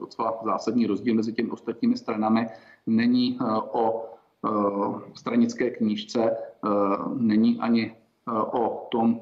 docela 0.00 0.40
zásadní 0.44 0.86
rozdíl 0.86 1.14
mezi 1.14 1.32
těmi 1.32 1.50
ostatními 1.50 1.96
stranami, 1.96 2.48
není 2.86 3.38
o 3.72 4.06
stranické 5.14 5.70
knížce, 5.70 6.36
není 7.16 7.60
ani 7.60 7.96
o 8.52 8.88
tom, 8.90 9.20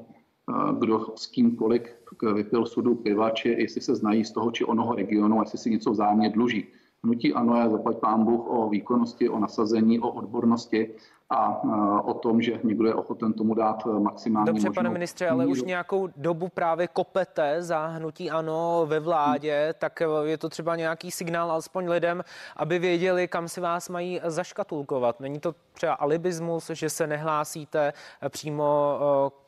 kdo 0.79 1.13
s 1.15 1.27
kým 1.27 1.55
kolik 1.55 1.95
vypil 2.33 2.65
sudu 2.65 2.95
piva, 2.95 3.29
či 3.29 3.49
jestli 3.49 3.81
se 3.81 3.95
znají 3.95 4.25
z 4.25 4.31
toho 4.31 4.51
či 4.51 4.65
onoho 4.65 4.95
regionu, 4.95 5.41
jestli 5.41 5.57
si 5.57 5.69
něco 5.69 5.91
vzájemně 5.91 6.29
dluží. 6.29 6.67
Hnutí 7.03 7.33
ano 7.33 7.61
je 7.61 7.69
zaplať 7.69 7.97
pán 7.97 8.25
Bůh 8.25 8.47
o 8.47 8.69
výkonnosti, 8.69 9.29
o 9.29 9.39
nasazení, 9.39 9.99
o 9.99 10.09
odbornosti 10.11 10.93
a 11.29 11.61
o 12.03 12.13
tom, 12.13 12.41
že 12.41 12.59
někdo 12.63 12.87
je 12.87 12.93
ochoten 12.93 13.33
tomu 13.33 13.53
dát 13.53 13.85
maximální 13.85 14.45
Dobře, 14.45 14.67
možnou 14.67 14.73
pane 14.73 14.89
ministře, 14.89 15.29
ale 15.29 15.45
už 15.45 15.61
nějakou 15.61 16.07
dobu 16.15 16.47
právě 16.47 16.87
kopete 16.87 17.63
za 17.63 17.87
hnutí 17.87 18.31
ANO 18.31 18.85
ve 18.85 18.99
vládě, 18.99 19.73
tak 19.77 20.03
je 20.23 20.37
to 20.37 20.49
třeba 20.49 20.75
nějaký 20.75 21.11
signál 21.11 21.51
alespoň 21.51 21.89
lidem, 21.89 22.23
aby 22.55 22.79
věděli, 22.79 23.27
kam 23.27 23.47
si 23.47 23.61
vás 23.61 23.89
mají 23.89 24.21
zaškatulkovat. 24.23 25.19
Není 25.19 25.39
to 25.39 25.55
třeba 25.73 25.93
alibismus, 25.93 26.69
že 26.69 26.89
se 26.89 27.07
nehlásíte 27.07 27.93
přímo 28.29 28.99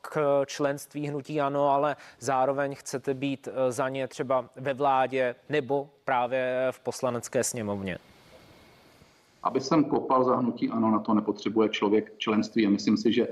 k 0.02 0.42
členství 0.46 1.08
hnutí 1.08 1.42
ANO, 1.42 1.70
ale 1.70 1.96
zároveň 2.20 2.76
chcete 2.76 3.14
být 3.14 3.48
za 3.70 3.90
ně 3.90 4.08
třeba 4.08 4.46
ve 4.56 4.74
vládě 4.74 5.36
nebo 5.50 5.90
právě 6.06 6.68
v 6.72 6.80
poslanecké 6.80 7.44
sněmovně? 7.44 7.98
Aby 9.44 9.62
jsem 9.62 9.84
kopal 9.84 10.24
za 10.24 10.36
hnutí 10.36 10.70
ANO, 10.70 10.92
na 10.92 11.00
to 11.00 11.14
nepotřebuje 11.14 11.70
člověk 11.70 12.14
členství. 12.18 12.68
A 12.68 12.70
myslím 12.70 12.98
si, 12.98 13.14
že 13.14 13.28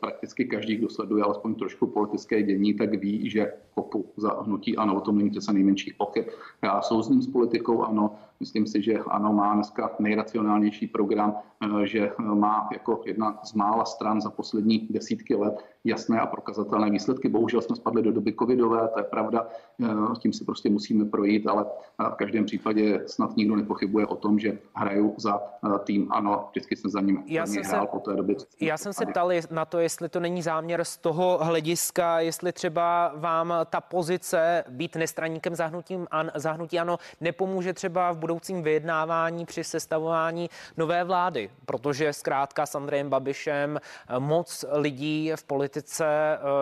prakticky 0.00 0.44
každý, 0.44 0.76
kdo 0.76 0.88
sleduje 0.88 1.24
alespoň 1.24 1.54
trošku 1.54 1.86
politické 1.86 2.42
dění, 2.42 2.74
tak 2.74 2.94
ví, 2.94 3.30
že 3.30 3.52
kopu 3.74 4.12
za 4.16 4.42
hnutí 4.42 4.76
ano, 4.76 4.96
o 4.96 5.00
tom 5.00 5.18
není 5.18 5.30
přece 5.30 5.52
nejmenších 5.52 5.94
pochyb. 5.94 6.24
Já 6.62 6.82
souzním 6.82 7.22
s 7.22 7.26
politikou 7.26 7.82
ano, 7.82 8.14
myslím 8.40 8.66
si, 8.66 8.82
že 8.82 8.98
ano 8.98 9.32
má 9.32 9.54
dneska 9.54 9.96
nejracionálnější 9.98 10.86
program, 10.86 11.34
eh, 11.82 11.86
že 11.86 12.12
má 12.18 12.68
jako 12.72 13.02
jedna 13.06 13.40
z 13.44 13.54
mála 13.54 13.84
stran 13.84 14.20
za 14.20 14.30
poslední 14.30 14.86
desítky 14.90 15.34
let 15.34 15.64
jasné 15.84 16.20
a 16.20 16.26
prokazatelné 16.26 16.90
výsledky. 16.90 17.28
Bohužel 17.28 17.62
jsme 17.62 17.76
spadli 17.76 18.02
do 18.02 18.12
doby 18.12 18.34
covidové, 18.38 18.88
to 18.88 19.00
je 19.00 19.04
pravda, 19.04 19.46
eh, 19.84 19.86
tím 20.18 20.32
si 20.32 20.44
prostě 20.44 20.70
musíme 20.70 21.04
projít, 21.04 21.46
ale 21.46 21.64
v 21.98 22.14
každém 22.14 22.44
případě 22.44 23.02
snad 23.06 23.36
nikdo 23.36 23.56
nepochybuje 23.56 24.06
o 24.06 24.16
tom, 24.16 24.38
že 24.38 24.58
hraju 24.74 25.14
za 25.18 25.42
eh, 25.64 25.78
tým 25.84 26.12
ano, 26.12 26.48
vždycky 26.50 26.76
jsem 26.76 26.90
za 26.90 27.00
ním 27.00 27.22
já 27.26 27.46
jsem 27.46 27.62
hrál 27.62 27.86
se, 27.86 27.90
po 27.90 27.98
té 27.98 28.16
době. 28.16 28.36
Já 28.60 28.78
jsem 28.78 28.92
se 28.92 29.06
ptal 29.06 29.30
na 29.50 29.64
to, 29.64 29.78
jestli 29.78 30.08
to 30.08 30.20
není 30.20 30.42
záměr 30.42 30.84
z 30.84 30.96
toho 30.96 31.38
hlediska, 31.42 32.20
jestli 32.20 32.52
třeba 32.52 33.12
vám 33.16 33.54
ta 33.70 33.80
pozice 33.80 34.64
být 34.68 34.96
nestraníkem 34.96 35.54
zahnutím 35.54 36.06
an, 36.10 36.30
zahnutí 36.34 36.78
ano 36.78 36.98
nepomůže 37.20 37.72
třeba 37.72 38.12
v 38.12 38.18
budoucím 38.18 38.62
vyjednávání 38.62 39.46
při 39.46 39.64
sestavování 39.64 40.50
nové 40.76 41.04
vlády, 41.04 41.50
protože 41.64 42.12
zkrátka 42.12 42.66
s 42.66 42.74
Andrejem 42.74 43.10
Babišem 43.10 43.80
moc 44.18 44.64
lidí 44.72 45.32
v 45.36 45.44
politice 45.44 45.69
eh, 45.76 46.06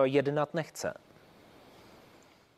jednat 0.03 0.53
nechce. 0.53 0.93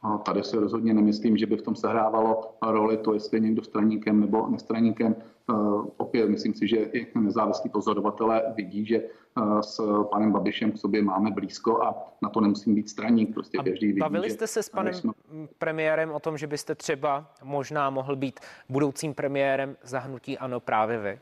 A 0.04 0.18
tady 0.18 0.44
si 0.44 0.58
rozhodně 0.58 0.94
nemyslím, 0.94 1.38
že 1.38 1.46
by 1.46 1.58
v 1.58 1.62
tom 1.62 1.76
sehrávalo 1.76 2.56
roli 2.62 2.98
to, 2.98 3.14
jestli 3.14 3.38
je 3.38 3.42
někdo 3.42 3.64
straníkem 3.64 4.20
nebo 4.20 4.48
nestraníkem. 4.48 5.16
Eh, 5.50 5.54
opět 5.98 6.30
myslím 6.30 6.54
si, 6.54 6.68
že 6.68 6.78
i 6.78 7.20
nezávislí 7.20 7.70
pozorovatelé 7.70 8.44
vidí, 8.56 8.86
že 8.86 8.98
eh, 8.98 9.64
s 9.64 10.04
panem 10.12 10.32
Babišem 10.32 10.72
k 10.72 10.78
sobě 10.78 11.02
máme 11.02 11.32
blízko 11.32 11.84
a 11.84 11.96
na 12.22 12.30
to 12.30 12.42
nemusím 12.42 12.76
být 12.76 12.90
straník. 12.90 13.34
Prostě 13.34 13.58
a 13.58 13.64
každý 13.64 13.88
vidí, 13.88 14.00
bavili 14.00 14.30
jste 14.30 14.48
se 14.48 14.64
s 14.64 14.70
panem 14.70 14.94
jsme... 14.94 15.12
premiérem 15.58 16.12
o 16.12 16.20
tom, 16.20 16.38
že 16.38 16.48
byste 16.48 16.76
třeba 16.76 17.32
možná 17.44 17.90
mohl 17.90 18.16
být 18.16 18.40
budoucím 18.70 19.14
premiérem 19.14 19.78
zahnutí 19.84 20.38
ANO 20.38 20.60
právě 20.60 21.00
vy? 21.00 21.20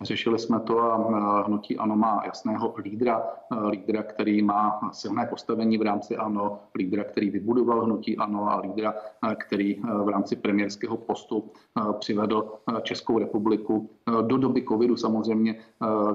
Řešili 0.00 0.38
jsme 0.38 0.60
to 0.60 0.80
a 0.80 1.42
hnutí 1.42 1.78
ANO 1.78 1.96
má 1.96 2.22
jasného 2.24 2.74
lídra, 2.78 3.22
lídra, 3.70 4.02
který 4.02 4.42
má 4.42 4.90
silné 4.92 5.26
postavení 5.26 5.78
v 5.78 5.82
rámci 5.82 6.16
ANO, 6.16 6.58
lídra, 6.74 7.04
který 7.04 7.30
vybudoval 7.30 7.84
hnutí 7.84 8.16
ANO 8.16 8.50
a 8.50 8.60
lídra, 8.60 8.94
který 9.36 9.80
v 10.04 10.08
rámci 10.08 10.36
premiérského 10.36 10.96
postu 10.96 11.50
přivedl 11.98 12.52
Českou 12.82 13.18
republiku 13.18 13.90
do 14.22 14.38
doby 14.38 14.64
covidu 14.68 14.96
samozřejmě 14.96 15.54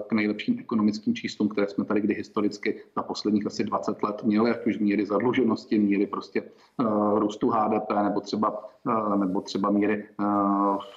k 0.08 0.14
nejlepším 0.14 0.60
ekonomickým 0.60 1.16
číslům, 1.16 1.50
které 1.50 1.68
jsme 1.68 1.86
tady 1.86 2.02
kdy 2.02 2.14
historicky 2.14 2.82
za 2.96 3.04
posledních 3.04 3.46
asi 3.46 3.64
20 3.64 4.04
let 4.04 4.24
měli, 4.24 4.52
ať 4.52 4.68
už 4.68 4.80
míry 4.80 5.06
zadluženosti, 5.06 5.80
míry 5.80 6.08
prostě 6.08 6.44
růstu 7.16 7.50
HDP 7.50 7.92
nebo 8.04 8.20
třeba, 8.20 8.70
nebo 9.16 9.42
třeba 9.42 9.70
míry 9.70 10.06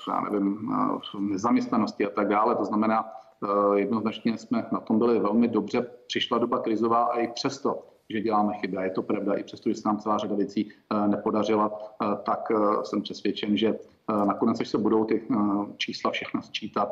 já 0.09 0.21
nevím, 0.21 0.73
nezaměstnanosti 1.19 2.07
a 2.07 2.11
tak 2.11 2.29
dále. 2.29 2.55
To 2.55 2.65
znamená, 2.73 3.05
eh, 3.05 3.79
jednoznačně 3.79 4.39
jsme 4.39 4.67
na 4.73 4.81
tom 4.81 4.99
byli 4.99 5.21
velmi 5.21 5.49
dobře. 5.49 5.87
Přišla 6.07 6.39
doba 6.39 6.59
krizová 6.59 7.05
a 7.05 7.19
i 7.19 7.29
přesto, 7.29 7.87
že 8.11 8.21
děláme 8.21 8.53
chyby, 8.55 8.77
a 8.77 8.83
je 8.83 8.91
to 8.91 9.03
pravda, 9.03 9.35
i 9.35 9.45
přesto, 9.45 9.69
že 9.69 9.75
se 9.75 9.89
nám 9.89 9.99
celá 9.99 10.19
řada 10.19 10.37
věcí 10.37 10.69
eh, 10.69 11.09
nepodařila, 11.09 11.69
eh, 12.03 12.17
tak 12.25 12.49
jsem 12.83 13.03
přesvědčen, 13.03 13.57
že 13.57 13.79
nakonec, 14.09 14.61
až 14.61 14.69
se 14.69 14.79
budou 14.79 15.05
ty 15.05 15.23
čísla 15.77 16.11
všechna 16.11 16.43
sčítat, 16.43 16.89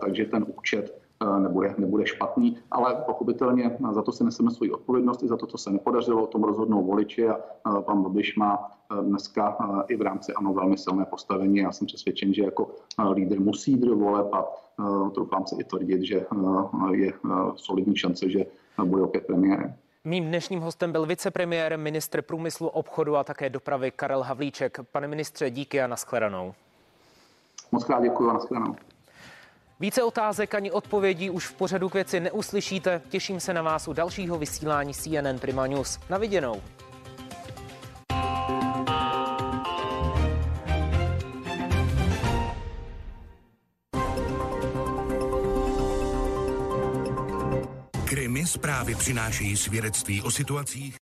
takže 0.00 0.24
ten 0.24 0.46
účet 0.56 1.01
nebude, 1.38 1.74
nebude 1.78 2.06
špatný, 2.06 2.58
ale 2.70 2.94
pochopitelně 3.06 3.78
za 3.92 4.02
to 4.02 4.12
si 4.12 4.24
neseme 4.24 4.50
svoji 4.50 4.70
odpovědnost 4.70 5.22
i 5.22 5.28
za 5.28 5.36
to, 5.36 5.46
co 5.46 5.58
se 5.58 5.70
nepodařilo, 5.70 6.22
o 6.22 6.26
tom 6.26 6.44
rozhodnou 6.44 6.84
voliči 6.84 7.28
a 7.28 7.40
pan 7.80 8.02
Babiš 8.02 8.36
má 8.36 8.70
dneska 9.02 9.56
i 9.88 9.96
v 9.96 10.02
rámci 10.02 10.32
ANO 10.32 10.52
velmi 10.52 10.78
silné 10.78 11.04
postavení. 11.04 11.56
Já 11.56 11.72
jsem 11.72 11.86
přesvědčen, 11.86 12.34
že 12.34 12.44
jako 12.44 12.70
lídr 13.12 13.40
musí 13.40 13.72
jít 13.72 13.80
do 13.80 13.96
voleb 13.96 14.34
a 14.34 14.46
troufám 15.14 15.46
se 15.46 15.56
i 15.60 15.64
tvrdit, 15.64 16.02
že 16.02 16.26
je 16.92 17.12
solidní 17.56 17.96
šance, 17.96 18.30
že 18.30 18.46
bude 18.84 19.02
opět 19.02 19.26
premiérem. 19.26 19.74
Mým 20.04 20.24
dnešním 20.24 20.60
hostem 20.60 20.92
byl 20.92 21.06
vicepremiér, 21.06 21.78
ministr 21.78 22.22
průmyslu, 22.22 22.68
obchodu 22.68 23.16
a 23.16 23.24
také 23.24 23.50
dopravy 23.50 23.90
Karel 23.90 24.22
Havlíček. 24.22 24.78
Pane 24.92 25.08
ministře, 25.08 25.50
díky 25.50 25.82
a 25.82 25.86
nashledanou. 25.86 26.54
Moc 27.72 27.84
krát 27.84 28.02
děkuji 28.02 28.30
a 28.30 28.32
nashledanou. 28.32 28.74
Více 29.82 30.02
otázek 30.02 30.54
ani 30.54 30.70
odpovědí 30.70 31.30
už 31.30 31.46
v 31.46 31.54
pořadu 31.54 31.88
k 31.88 31.94
věci 31.94 32.20
neuslyšíte. 32.20 33.02
Těším 33.08 33.40
se 33.40 33.54
na 33.54 33.62
vás 33.62 33.88
u 33.88 33.92
dalšího 33.92 34.38
vysílání 34.38 34.94
CNN 34.94 35.38
Prima 35.40 35.66
News. 35.66 35.98
Na 36.10 36.18
viděnou. 36.18 36.62
Krimi 48.04 48.46
zprávy 48.46 48.94
přinášejí 48.94 49.56
svědectví 49.56 50.22
o 50.22 50.30
situacích, 50.30 50.96